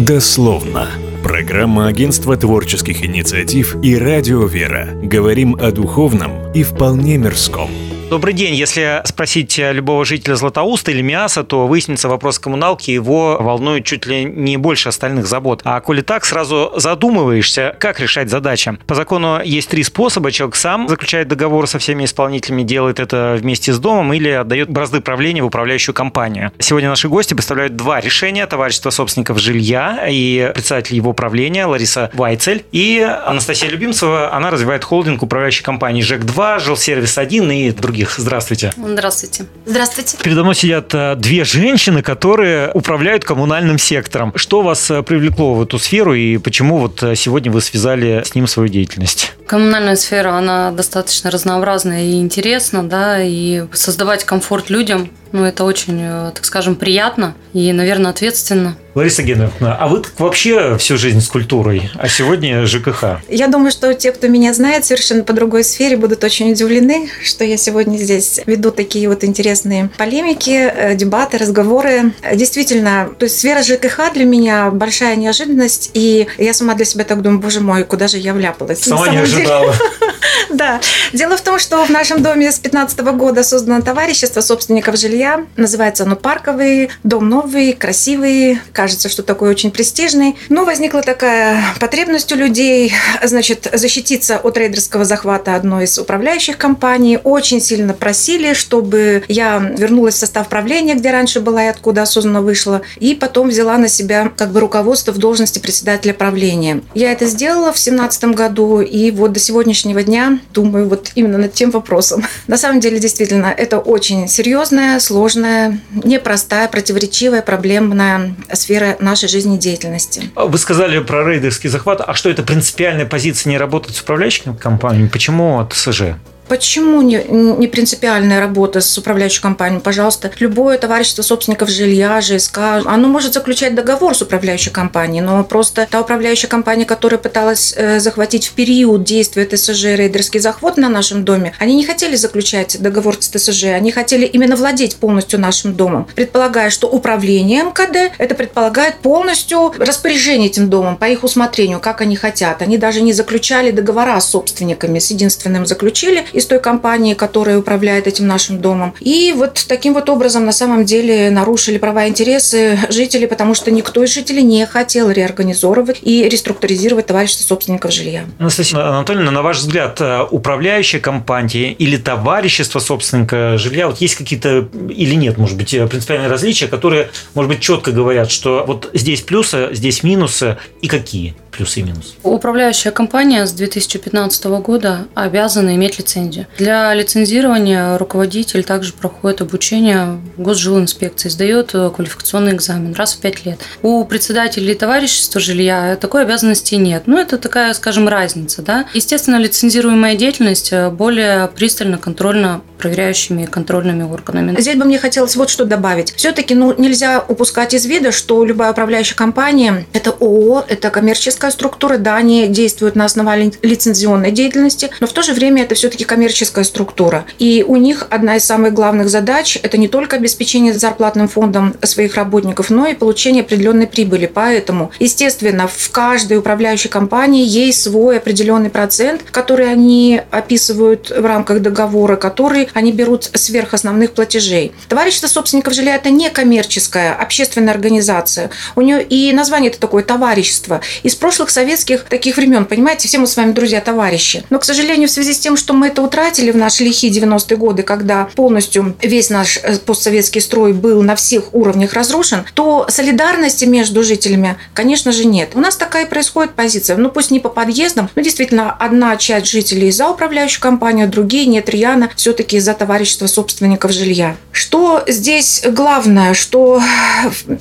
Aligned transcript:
Дословно. 0.00 0.88
Программа 1.22 1.86
Агентства 1.86 2.34
творческих 2.34 3.04
инициатив 3.04 3.76
и 3.82 3.98
Радио 3.98 4.46
Вера. 4.46 4.88
Говорим 5.02 5.56
о 5.60 5.72
духовном 5.72 6.50
и 6.54 6.62
вполне 6.62 7.18
мирском. 7.18 7.68
Добрый 8.10 8.34
день. 8.34 8.56
Если 8.56 9.02
спросить 9.04 9.56
любого 9.56 10.04
жителя 10.04 10.34
Златоуста 10.34 10.90
или 10.90 11.00
Миаса, 11.00 11.44
то 11.44 11.68
выяснится 11.68 12.08
вопрос 12.08 12.40
коммуналки, 12.40 12.90
его 12.90 13.38
волнует 13.38 13.84
чуть 13.84 14.04
ли 14.04 14.24
не 14.24 14.56
больше 14.56 14.88
остальных 14.88 15.28
забот. 15.28 15.60
А 15.62 15.80
коли 15.80 16.00
так, 16.00 16.24
сразу 16.24 16.72
задумываешься, 16.74 17.76
как 17.78 18.00
решать 18.00 18.28
задачи. 18.28 18.76
По 18.88 18.96
закону 18.96 19.40
есть 19.44 19.68
три 19.68 19.84
способа. 19.84 20.32
Человек 20.32 20.56
сам 20.56 20.88
заключает 20.88 21.28
договор 21.28 21.68
со 21.68 21.78
всеми 21.78 22.04
исполнителями, 22.04 22.64
делает 22.64 22.98
это 22.98 23.36
вместе 23.38 23.72
с 23.72 23.78
домом 23.78 24.12
или 24.12 24.30
отдает 24.30 24.70
бразды 24.70 25.00
правления 25.00 25.44
в 25.44 25.46
управляющую 25.46 25.94
компанию. 25.94 26.50
Сегодня 26.58 26.88
наши 26.88 27.08
гости 27.08 27.34
представляют 27.34 27.76
два 27.76 28.00
решения. 28.00 28.44
Товарищество 28.48 28.90
собственников 28.90 29.38
жилья 29.38 30.08
и 30.10 30.50
председатель 30.52 30.96
его 30.96 31.12
правления 31.12 31.64
Лариса 31.64 32.10
Вайцель 32.14 32.64
и 32.72 33.08
Анастасия 33.24 33.70
Любимцева. 33.70 34.34
Она 34.34 34.50
развивает 34.50 34.82
холдинг 34.82 35.22
управляющей 35.22 35.62
компании 35.62 36.02
ЖЭК-2, 36.02 36.58
Жилсервис-1 36.58 37.54
и 37.54 37.70
другие 37.70 37.99
других. 38.00 38.14
Здравствуйте. 38.18 38.72
Здравствуйте. 38.76 39.46
Здравствуйте. 39.66 40.16
Передо 40.22 40.42
мной 40.42 40.54
сидят 40.54 40.94
э, 40.94 41.14
две 41.16 41.44
женщины, 41.44 42.02
которые 42.02 42.70
управляют 42.72 43.24
коммунальным 43.24 43.78
сектором. 43.78 44.32
Что 44.36 44.62
вас 44.62 44.90
э, 44.90 45.02
привлекло 45.02 45.54
в 45.54 45.62
эту 45.62 45.78
сферу 45.78 46.14
и 46.14 46.38
почему 46.38 46.78
вот 46.78 47.02
э, 47.02 47.14
сегодня 47.14 47.52
вы 47.52 47.60
связали 47.60 48.22
с 48.24 48.34
ним 48.34 48.46
свою 48.46 48.68
деятельность? 48.68 49.32
Коммунальная 49.46 49.96
сфера, 49.96 50.32
она 50.32 50.70
достаточно 50.70 51.30
разнообразная 51.30 52.04
и 52.04 52.20
интересна, 52.20 52.82
да, 52.82 53.22
и 53.22 53.64
создавать 53.72 54.24
комфорт 54.24 54.70
людям, 54.70 55.10
ну, 55.32 55.44
это 55.44 55.64
очень, 55.64 56.00
так 56.34 56.44
скажем, 56.44 56.76
приятно 56.76 57.34
и, 57.52 57.72
наверное, 57.72 58.10
ответственно. 58.10 58.76
Лариса 58.94 59.22
Геннадьевна, 59.22 59.76
а 59.76 59.86
вы 59.86 60.02
вообще 60.18 60.76
всю 60.76 60.96
жизнь 60.96 61.20
с 61.20 61.28
культурой, 61.28 61.90
а 61.94 62.08
сегодня 62.08 62.66
ЖКХ? 62.66 63.20
Я 63.28 63.46
думаю, 63.46 63.70
что 63.70 63.94
те, 63.94 64.10
кто 64.10 64.26
меня 64.26 64.52
знает 64.52 64.84
совершенно 64.84 65.22
по 65.22 65.32
другой 65.32 65.62
сфере, 65.62 65.96
будут 65.96 66.24
очень 66.24 66.50
удивлены, 66.50 67.08
что 67.24 67.44
я 67.44 67.56
сегодня 67.56 67.96
здесь 67.96 68.40
веду 68.46 68.72
такие 68.72 69.08
вот 69.08 69.22
интересные 69.22 69.90
полемики, 69.96 70.50
э, 70.50 70.96
дебаты, 70.96 71.38
разговоры. 71.38 72.12
Действительно, 72.34 73.10
то 73.16 73.24
есть 73.24 73.38
сфера 73.38 73.62
ЖКХ 73.62 74.12
для 74.12 74.24
меня 74.24 74.70
большая 74.70 75.14
неожиданность, 75.16 75.90
и 75.94 76.26
я 76.38 76.52
сама 76.52 76.74
для 76.74 76.84
себя 76.84 77.04
так 77.04 77.22
думаю, 77.22 77.40
боже 77.40 77.60
мой, 77.60 77.84
куда 77.84 78.08
же 78.08 78.18
я 78.18 78.34
вляпалась? 78.34 78.80
Сама 78.80 79.08
не 79.08 79.18
ожидала. 79.18 79.74
Да. 80.50 80.80
Дело 81.12 81.36
в 81.36 81.40
том, 81.40 81.58
что 81.58 81.84
в 81.84 81.90
нашем 81.90 82.22
доме 82.22 82.50
с 82.50 82.58
15 82.58 83.00
года 83.00 83.42
создано 83.42 83.80
товарищество 83.82 84.40
собственников 84.40 84.98
жилья. 84.98 85.46
Называется 85.56 86.04
оно 86.04 86.16
«Парковый». 86.16 86.90
Дом 87.04 87.28
новый, 87.28 87.72
красивый, 87.72 88.60
кажется, 88.72 89.08
что 89.08 89.22
такой 89.22 89.50
очень 89.50 89.70
престижный. 89.70 90.36
Но 90.48 90.64
возникла 90.64 91.02
такая 91.02 91.62
потребность 91.78 92.32
у 92.32 92.36
людей, 92.36 92.92
значит, 93.22 93.68
защититься 93.72 94.38
от 94.38 94.56
рейдерского 94.56 95.04
захвата 95.04 95.54
одной 95.54 95.84
из 95.84 95.98
управляющих 95.98 96.58
компаний. 96.58 97.18
Очень 97.22 97.60
сильно 97.60 97.94
просили, 97.94 98.54
чтобы 98.54 99.22
я 99.28 99.58
вернулась 99.58 100.14
в 100.14 100.18
состав 100.18 100.48
правления, 100.48 100.94
где 100.94 101.10
раньше 101.10 101.40
была 101.40 101.64
и 101.64 101.68
откуда 101.68 102.02
осознанно 102.02 102.42
вышла, 102.42 102.82
и 102.98 103.14
потом 103.14 103.48
взяла 103.48 103.78
на 103.78 103.88
себя 103.88 104.30
как 104.36 104.50
бы 104.50 104.60
руководство 104.60 105.12
в 105.12 105.18
должности 105.18 105.58
председателя 105.58 106.12
правления. 106.12 106.82
Я 106.94 107.12
это 107.12 107.26
сделала 107.26 107.72
в 107.72 107.80
2017 107.80 108.24
году, 108.24 108.80
и 108.80 109.10
вот 109.10 109.32
до 109.32 109.40
сегодняшнего 109.40 110.02
дня 110.02 110.19
думаю 110.52 110.88
вот 110.88 111.12
именно 111.14 111.38
над 111.38 111.52
тем 111.52 111.70
вопросом. 111.70 112.24
На 112.46 112.56
самом 112.56 112.80
деле, 112.80 112.98
действительно, 112.98 113.46
это 113.46 113.78
очень 113.78 114.28
серьезная, 114.28 115.00
сложная, 115.00 115.80
непростая, 115.90 116.68
противоречивая, 116.68 117.42
проблемная 117.42 118.34
сфера 118.52 118.96
нашей 119.00 119.28
жизнедеятельности. 119.28 120.30
Вы 120.34 120.58
сказали 120.58 120.98
про 121.00 121.24
рейдерский 121.28 121.68
захват. 121.68 122.00
А 122.06 122.14
что 122.14 122.30
это 122.30 122.42
принципиальная 122.42 123.06
позиция 123.06 123.50
не 123.50 123.58
работать 123.58 123.96
с 123.96 124.02
управляющими 124.02 124.54
компаниями? 124.56 125.08
Почему 125.08 125.66
ТСЖ? 125.70 126.14
Почему 126.50 127.00
не, 127.00 127.22
не 127.28 127.68
принципиальная 127.68 128.40
работа 128.40 128.80
с 128.80 128.98
управляющей 128.98 129.40
компанией? 129.40 129.80
Пожалуйста, 129.80 130.32
любое 130.40 130.78
товарищество 130.78 131.22
собственников 131.22 131.68
жилья, 131.68 132.20
ЖСК, 132.20 132.58
оно 132.86 133.06
может 133.06 133.34
заключать 133.34 133.76
договор 133.76 134.16
с 134.16 134.22
управляющей 134.22 134.72
компанией, 134.72 135.22
но 135.22 135.44
просто 135.44 135.86
та 135.88 136.00
управляющая 136.00 136.48
компания, 136.48 136.84
которая 136.84 137.20
пыталась 137.20 137.72
э, 137.76 138.00
захватить 138.00 138.48
в 138.48 138.54
период 138.54 139.04
действия 139.04 139.46
ТСЖ 139.46 139.94
рейдерский 139.94 140.40
захват 140.40 140.76
на 140.76 140.88
нашем 140.88 141.24
доме, 141.24 141.52
они 141.60 141.76
не 141.76 141.86
хотели 141.86 142.16
заключать 142.16 142.82
договор 142.82 143.16
с 143.20 143.28
ТСЖ, 143.28 143.66
они 143.66 143.92
хотели 143.92 144.26
именно 144.26 144.56
владеть 144.56 144.96
полностью 144.96 145.38
нашим 145.38 145.74
домом, 145.74 146.08
предполагая, 146.16 146.70
что 146.70 146.88
управление 146.88 147.62
МКД 147.62 148.12
это 148.18 148.34
предполагает 148.34 148.96
полностью 148.96 149.72
распоряжение 149.78 150.48
этим 150.48 150.68
домом 150.68 150.96
по 150.96 151.04
их 151.04 151.22
усмотрению, 151.22 151.78
как 151.78 152.00
они 152.00 152.16
хотят. 152.16 152.60
Они 152.60 152.76
даже 152.76 153.02
не 153.02 153.12
заключали 153.12 153.70
договора 153.70 154.18
с 154.18 154.30
собственниками, 154.30 154.98
с 154.98 155.12
единственным 155.12 155.64
заключили 155.64 156.26
из 156.40 156.46
той 156.46 156.58
компании, 156.58 157.14
которая 157.14 157.58
управляет 157.58 158.06
этим 158.06 158.26
нашим 158.26 158.60
домом. 158.60 158.94
И 159.00 159.32
вот 159.36 159.64
таким 159.68 159.94
вот 159.94 160.08
образом 160.08 160.44
на 160.44 160.52
самом 160.52 160.84
деле 160.84 161.30
нарушили 161.30 161.78
права 161.78 162.06
и 162.06 162.08
интересы 162.08 162.78
жителей, 162.88 163.26
потому 163.26 163.54
что 163.54 163.70
никто 163.70 164.02
из 164.02 164.12
жителей 164.12 164.42
не 164.42 164.66
хотел 164.66 165.10
реорганизовывать 165.10 166.00
и 166.02 166.28
реструктуризировать 166.28 167.06
товарищество 167.06 167.44
собственников 167.44 167.92
жилья. 167.92 168.24
Анастасия 168.38 168.80
Анатольевна, 168.80 169.30
на 169.30 169.42
ваш 169.42 169.58
взгляд, 169.58 170.00
э, 170.00 170.26
управляющая 170.30 171.00
компания 171.00 171.72
или 171.72 171.96
товарищество 171.96 172.80
собственника 172.80 173.56
жилья, 173.58 173.86
вот 173.86 174.00
есть 174.00 174.16
какие-то 174.16 174.68
или 174.88 175.14
нет, 175.14 175.38
может 175.38 175.56
быть, 175.56 175.74
э, 175.74 175.86
принципиальные 175.86 176.28
различия, 176.28 176.66
которые, 176.66 177.10
может 177.34 177.50
быть, 177.50 177.60
четко 177.60 177.92
говорят, 177.92 178.30
что 178.30 178.64
вот 178.66 178.90
здесь 178.94 179.20
плюсы, 179.20 179.68
здесь 179.72 180.02
минусы 180.02 180.56
и 180.80 180.88
какие? 180.88 181.34
Плюсы 181.50 181.80
и 181.80 181.82
минусы? 181.82 182.14
Управляющая 182.22 182.92
компания 182.92 183.46
с 183.46 183.52
2015 183.52 184.44
года 184.44 185.06
обязана 185.14 185.74
иметь 185.74 185.98
лицензию. 185.98 186.46
Для 186.58 186.92
лицензирования 186.94 187.98
руководитель 187.98 188.64
также 188.64 188.92
проходит 188.92 189.40
обучение 189.40 190.20
в 190.36 190.42
госжилинспекции, 190.42 191.28
сдает 191.28 191.74
э, 191.74 191.90
квалификационный 191.94 192.52
экзамен 192.52 192.94
раз 192.94 193.14
в 193.14 193.20
пять 193.20 193.44
лет. 193.44 193.60
У 193.82 194.04
председателей 194.04 194.74
товарищества 194.74 195.40
жилья 195.40 195.96
такой 195.96 196.22
обязанности 196.22 196.74
нет. 196.74 197.04
Ну, 197.06 197.18
это 197.18 197.38
такая, 197.38 197.72
скажем, 197.74 198.08
разница. 198.08 198.62
Да? 198.62 198.86
Естественно, 198.94 199.36
лицензируемая 199.36 200.16
деятельность 200.16 200.72
э, 200.72 200.90
более 200.90 201.48
пристально 201.48 201.98
контрольно 201.98 202.62
проверяющими 202.78 203.44
контрольными 203.44 204.02
органами. 204.02 204.58
Здесь 204.58 204.76
бы 204.76 204.86
мне 204.86 204.98
хотелось 204.98 205.36
вот 205.36 205.50
что 205.50 205.66
добавить. 205.66 206.14
Все-таки 206.16 206.54
ну, 206.54 206.74
нельзя 206.78 207.22
упускать 207.28 207.74
из 207.74 207.84
вида, 207.84 208.10
что 208.10 208.42
любая 208.44 208.72
управляющая 208.72 209.14
компания– 209.16 209.86
это 209.92 210.10
ООО, 210.10 210.64
это 210.66 210.88
коммерческая 210.88 211.39
структура, 211.48 211.96
да, 211.96 212.16
они 212.16 212.46
действуют 212.48 212.96
на 212.96 213.06
основании 213.06 213.54
лицензионной 213.62 214.32
деятельности, 214.32 214.90
но 215.00 215.06
в 215.06 215.12
то 215.14 215.22
же 215.22 215.32
время 215.32 215.62
это 215.62 215.74
все-таки 215.74 216.04
коммерческая 216.04 216.64
структура. 216.64 217.24
И 217.38 217.64
у 217.66 217.76
них 217.76 218.06
одна 218.10 218.36
из 218.36 218.44
самых 218.44 218.74
главных 218.74 219.08
задач– 219.08 219.58
это 219.62 219.78
не 219.78 219.88
только 219.88 220.16
обеспечение 220.16 220.74
зарплатным 220.74 221.28
фондом 221.28 221.74
своих 221.82 222.16
работников, 222.16 222.68
но 222.68 222.86
и 222.86 222.94
получение 222.94 223.42
определенной 223.42 223.86
прибыли. 223.86 224.26
Поэтому, 224.26 224.90
естественно, 224.98 225.68
в 225.68 225.90
каждой 225.90 226.38
управляющей 226.38 226.90
компании 226.90 227.46
есть 227.46 227.82
свой 227.82 228.18
определенный 228.18 228.70
процент, 228.70 229.22
который 229.30 229.70
они 229.70 230.20
описывают 230.30 231.10
в 231.10 231.24
рамках 231.24 231.60
договора, 231.60 232.16
который 232.16 232.68
они 232.74 232.92
берут 232.92 233.30
сверх 233.34 233.74
основных 233.74 234.12
платежей. 234.12 234.72
Товарищество 234.88 235.28
собственников 235.28 235.74
жилья– 235.74 235.94
это 235.96 236.10
не 236.10 236.28
коммерческая, 236.30 237.14
общественная 237.14 237.72
организация. 237.72 238.50
У 238.74 238.80
нее 238.80 239.02
и 239.02 239.32
название 239.32 239.70
это 239.70 239.80
такое 239.80 240.02
товарищество. 240.02 240.80
Из 241.02 241.14
прошлых 241.30 241.50
советских 241.50 242.02
таких 242.06 242.38
времен, 242.38 242.64
понимаете, 242.64 243.06
все 243.06 243.18
мы 243.18 243.28
с 243.28 243.36
вами 243.36 243.52
друзья, 243.52 243.80
товарищи. 243.80 244.42
Но, 244.50 244.58
к 244.58 244.64
сожалению, 244.64 245.08
в 245.08 245.12
связи 245.12 245.32
с 245.32 245.38
тем, 245.38 245.56
что 245.56 245.74
мы 245.74 245.86
это 245.86 246.02
утратили 246.02 246.50
в 246.50 246.56
наши 246.56 246.82
лихие 246.82 247.12
90-е 247.12 247.56
годы, 247.56 247.84
когда 247.84 248.28
полностью 248.34 248.96
весь 249.00 249.30
наш 249.30 249.60
э, 249.62 249.76
постсоветский 249.76 250.40
строй 250.40 250.72
был 250.72 251.02
на 251.02 251.14
всех 251.14 251.54
уровнях 251.54 251.92
разрушен, 251.92 252.44
то 252.54 252.86
солидарности 252.88 253.64
между 253.64 254.02
жителями, 254.02 254.56
конечно 254.74 255.12
же, 255.12 255.24
нет. 255.24 255.50
У 255.54 255.60
нас 255.60 255.76
такая 255.76 256.04
происходит 256.04 256.54
позиция. 256.54 256.96
Ну, 256.96 257.10
пусть 257.10 257.30
не 257.30 257.38
по 257.38 257.48
подъездам, 257.48 258.10
но 258.16 258.22
действительно 258.22 258.72
одна 258.72 259.16
часть 259.16 259.46
жителей 259.46 259.92
за 259.92 260.08
управляющую 260.08 260.60
компанию, 260.60 261.06
другие 261.06 261.46
нет 261.46 261.68
рьяно 261.68 262.10
все-таки 262.16 262.58
за 262.58 262.74
товарищество 262.74 263.28
собственников 263.28 263.92
жилья. 263.92 264.34
Что 264.50 265.04
здесь 265.06 265.62
главное, 265.64 266.34
что 266.34 266.82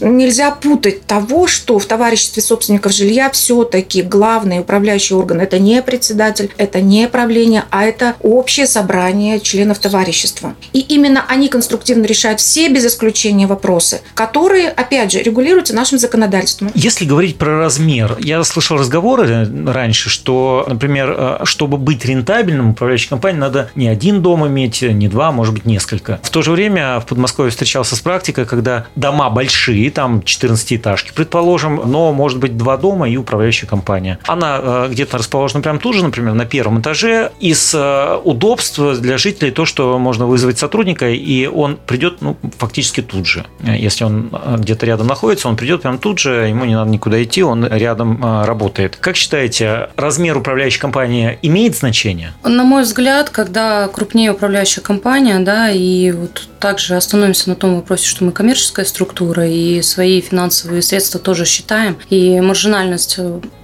нельзя 0.02 0.50
путать 0.50 1.06
того, 1.06 1.46
что 1.46 1.78
в 1.78 1.86
товариществе 1.86 2.42
собственников 2.42 2.94
жилья 2.94 3.30
все 3.30 3.59
все-таки 3.60 4.04
главный 4.04 4.60
управляющий 4.60 5.16
орган– 5.16 5.42
это 5.42 5.60
не 5.60 5.82
председатель, 5.82 6.50
это 6.58 6.80
не 6.80 7.10
правление, 7.10 7.66
а 7.72 7.84
это 7.84 8.16
общее 8.22 8.66
собрание 8.66 9.42
членов 9.42 9.80
товарищества. 9.80 10.56
И 10.72 10.80
именно 10.80 11.26
они 11.28 11.50
конструктивно 11.50 12.06
решают 12.06 12.40
все 12.40 12.70
без 12.70 12.86
исключения 12.86 13.48
вопросы, 13.48 14.00
которые, 14.14 14.70
опять 14.70 15.12
же, 15.12 15.22
регулируются 15.22 15.76
нашим 15.76 16.00
законодательством. 16.00 16.72
Если 16.74 17.04
говорить 17.04 17.38
про 17.38 17.60
размер, 17.60 18.16
я 18.20 18.42
слышал 18.46 18.78
разговоры 18.78 19.46
раньше, 19.68 20.10
что, 20.10 20.66
например, 20.70 21.16
э, 21.18 21.40
чтобы 21.44 21.78
быть 21.78 22.06
рентабельным 22.06 22.70
управляющей 22.70 23.10
компанией, 23.10 23.42
надо 23.42 23.72
не 23.76 23.90
один 23.90 24.22
дом 24.22 24.48
иметь, 24.48 24.82
не 24.82 25.10
два, 25.10 25.34
может 25.34 25.54
быть, 25.54 25.66
несколько. 25.66 26.22
В 26.24 26.30
то 26.30 26.42
же 26.42 26.52
время 26.52 27.02
в 27.02 27.08
Подмосковье 27.08 27.52
встречался 27.52 27.98
с 27.98 28.00
практикой, 28.00 28.46
когда 28.46 28.86
дома 28.96 29.30
большие, 29.30 29.92
там 29.92 30.20
14-этажки, 30.20 31.12
предположим, 31.14 31.82
но 31.86 32.14
может 32.14 32.40
быть 32.40 32.56
два 32.56 32.78
дома 32.78 33.10
и 33.10 33.18
управляющая 33.18 33.49
компания. 33.66 34.20
Она 34.28 34.60
э, 34.62 34.88
где-то 34.92 35.18
расположена 35.18 35.62
прямо 35.62 35.80
тут 35.80 35.96
же, 35.96 36.04
например, 36.04 36.34
на 36.34 36.46
первом 36.46 36.82
этаже. 36.82 37.32
Из 37.40 37.74
э, 37.74 38.20
удобств 38.24 38.80
для 38.80 39.18
жителей 39.18 39.52
то, 39.52 39.66
что 39.66 39.98
можно 39.98 40.26
вызвать 40.26 40.60
сотрудника, 40.60 41.10
и 41.10 41.48
он 41.48 41.78
придет 41.78 42.22
ну, 42.22 42.38
фактически 42.58 43.02
тут 43.02 43.26
же. 43.26 43.46
Если 43.64 44.04
он 44.04 44.32
где-то 44.58 44.86
рядом 44.86 45.08
находится, 45.08 45.48
он 45.48 45.56
придет 45.56 45.82
прямо 45.82 45.98
тут 45.98 46.20
же, 46.20 46.48
ему 46.48 46.66
не 46.66 46.76
надо 46.76 46.90
никуда 46.92 47.22
идти, 47.24 47.44
он 47.44 47.66
рядом 47.66 48.44
работает. 48.46 48.98
Как 48.98 49.16
считаете, 49.16 49.90
размер 49.96 50.38
управляющей 50.38 50.80
компании 50.80 51.40
имеет 51.42 51.76
значение? 51.76 52.34
На 52.44 52.64
мой 52.64 52.84
взгляд, 52.84 53.30
когда 53.30 53.88
крупнее 53.88 54.32
управляющая 54.32 54.84
компания, 54.84 55.40
да, 55.40 55.70
и 55.72 56.12
вот 56.12 56.49
также 56.60 56.96
остановимся 56.96 57.50
на 57.50 57.56
том 57.56 57.76
вопросе, 57.76 58.06
что 58.06 58.24
мы 58.24 58.32
коммерческая 58.32 58.86
структура 58.86 59.48
и 59.48 59.82
свои 59.82 60.22
финансовые 60.22 60.82
средства 60.82 61.20
тоже 61.20 61.46
считаем, 61.46 61.98
и 62.10 62.40
маржинальность 62.42 63.20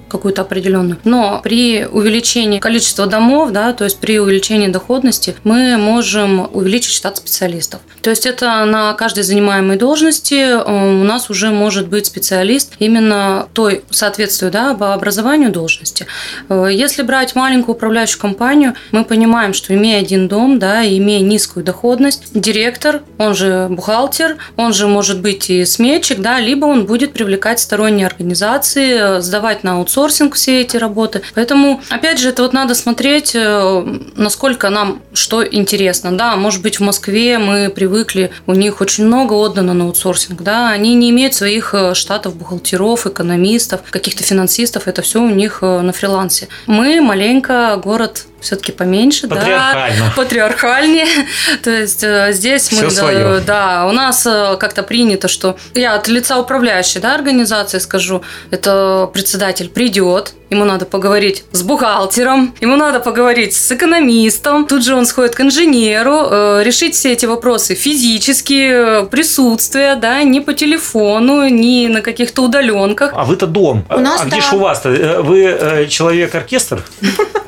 какую-то 0.07 0.41
определенную. 0.41 0.97
Но 1.03 1.41
при 1.43 1.85
увеличении 1.85 2.59
количества 2.59 3.07
домов, 3.07 3.51
да, 3.51 3.73
то 3.73 3.83
есть 3.83 3.99
при 3.99 4.19
увеличении 4.19 4.67
доходности, 4.67 5.35
мы 5.43 5.77
можем 5.77 6.49
увеличить 6.53 6.93
штат 6.93 7.17
специалистов. 7.17 7.81
То 8.01 8.09
есть 8.09 8.25
это 8.25 8.65
на 8.65 8.93
каждой 8.93 9.23
занимаемой 9.23 9.77
должности 9.77 10.35
э, 10.35 10.99
у 11.01 11.03
нас 11.03 11.29
уже 11.29 11.49
может 11.49 11.87
быть 11.87 12.05
специалист 12.05 12.73
именно 12.79 13.47
той 13.53 13.83
соответствию 13.89 14.51
да, 14.51 14.73
по 14.73 14.93
образованию 14.93 15.51
должности. 15.51 16.05
Э, 16.49 16.67
если 16.71 17.01
брать 17.01 17.35
маленькую 17.35 17.75
управляющую 17.75 18.19
компанию, 18.19 18.75
мы 18.91 19.05
понимаем, 19.05 19.53
что 19.53 19.73
имея 19.73 19.99
один 19.99 20.27
дом, 20.27 20.59
да, 20.59 20.85
имея 20.85 21.21
низкую 21.21 21.65
доходность, 21.65 22.39
директор, 22.39 23.01
он 23.17 23.33
же 23.33 23.67
бухгалтер, 23.69 24.37
он 24.55 24.73
же 24.73 24.87
может 24.87 25.21
быть 25.21 25.49
и 25.49 25.65
сметчик, 25.65 26.19
да, 26.19 26.39
либо 26.39 26.65
он 26.65 26.85
будет 26.85 27.13
привлекать 27.13 27.59
сторонние 27.59 28.05
организации, 28.05 29.17
э, 29.17 29.21
сдавать 29.21 29.63
на 29.63 29.81
аутсорсинг 30.05 30.35
все 30.35 30.61
эти 30.61 30.77
работы. 30.77 31.21
Поэтому, 31.33 31.81
опять 31.89 32.19
же, 32.19 32.29
это 32.29 32.43
вот 32.43 32.53
надо 32.53 32.75
смотреть, 32.75 33.35
насколько 33.35 34.69
нам 34.69 35.01
что 35.13 35.45
интересно. 35.45 36.15
Да, 36.17 36.35
может 36.35 36.61
быть, 36.61 36.79
в 36.79 36.83
Москве 36.83 37.39
мы 37.39 37.69
привыкли 37.69 37.95
привыкли, 37.95 38.31
у 38.47 38.53
них 38.53 38.81
очень 38.81 39.05
много 39.05 39.33
отдано 39.33 39.73
на 39.73 39.85
аутсорсинг, 39.85 40.41
да, 40.41 40.69
они 40.69 40.95
не 40.95 41.09
имеют 41.09 41.33
своих 41.33 41.73
э, 41.73 41.93
штатов 41.93 42.35
бухгалтеров, 42.35 43.07
экономистов, 43.07 43.81
каких-то 43.89 44.23
финансистов, 44.23 44.87
это 44.87 45.01
все 45.01 45.21
у 45.21 45.29
них 45.29 45.59
э, 45.61 45.81
на 45.81 45.93
фрилансе. 45.93 46.47
Мы 46.67 47.01
маленько 47.01 47.79
город 47.83 48.25
все-таки 48.45 48.71
поменьше, 48.71 49.27
Патриархально. 49.27 50.05
да, 50.05 50.13
патриархальнее. 50.15 51.07
То 51.63 51.69
есть 51.69 52.03
э, 52.03 52.31
здесь 52.31 52.67
Все 52.67 52.85
мы, 52.85 52.91
свое. 52.91 53.39
да, 53.41 53.85
у 53.87 53.91
нас 53.91 54.23
как-то 54.23 54.83
принято, 54.83 55.27
что 55.27 55.57
я 55.73 55.95
от 55.95 56.07
лица 56.07 56.37
управляющей, 56.37 57.01
да, 57.01 57.15
организации 57.15 57.79
скажу, 57.79 58.21
это 58.51 59.09
председатель 59.13 59.69
придет, 59.69 60.33
ему 60.49 60.63
надо 60.63 60.85
поговорить 60.85 61.43
с 61.51 61.63
бухгалтером, 61.63 62.55
ему 62.61 62.75
надо 62.75 62.99
поговорить 62.99 63.53
с 63.55 63.71
экономистом, 63.71 64.65
тут 64.67 64.83
же 64.83 64.95
он 64.95 65.05
сходит 65.05 65.35
к 65.35 65.41
инженеру, 65.41 66.61
решить 66.61 66.95
все 66.95 67.13
эти 67.13 67.25
вопросы 67.25 67.75
физически, 67.75 69.05
присутствие, 69.05 69.95
да, 69.95 70.23
не 70.23 70.41
по 70.41 70.53
телефону, 70.53 71.47
не 71.49 71.87
на 71.87 72.01
каких-то 72.01 72.43
удаленках. 72.43 73.11
А 73.13 73.23
вы-то 73.23 73.47
дом. 73.47 73.85
У 73.89 73.99
нас, 73.99 74.21
а 74.21 74.25
где 74.25 74.37
да. 74.37 74.41
же 74.41 74.55
у 74.55 74.59
вас-то? 74.59 74.89
Э, 74.89 75.21
Вы 75.21 75.43
э, 75.43 75.87
человек-оркестр? 75.87 76.83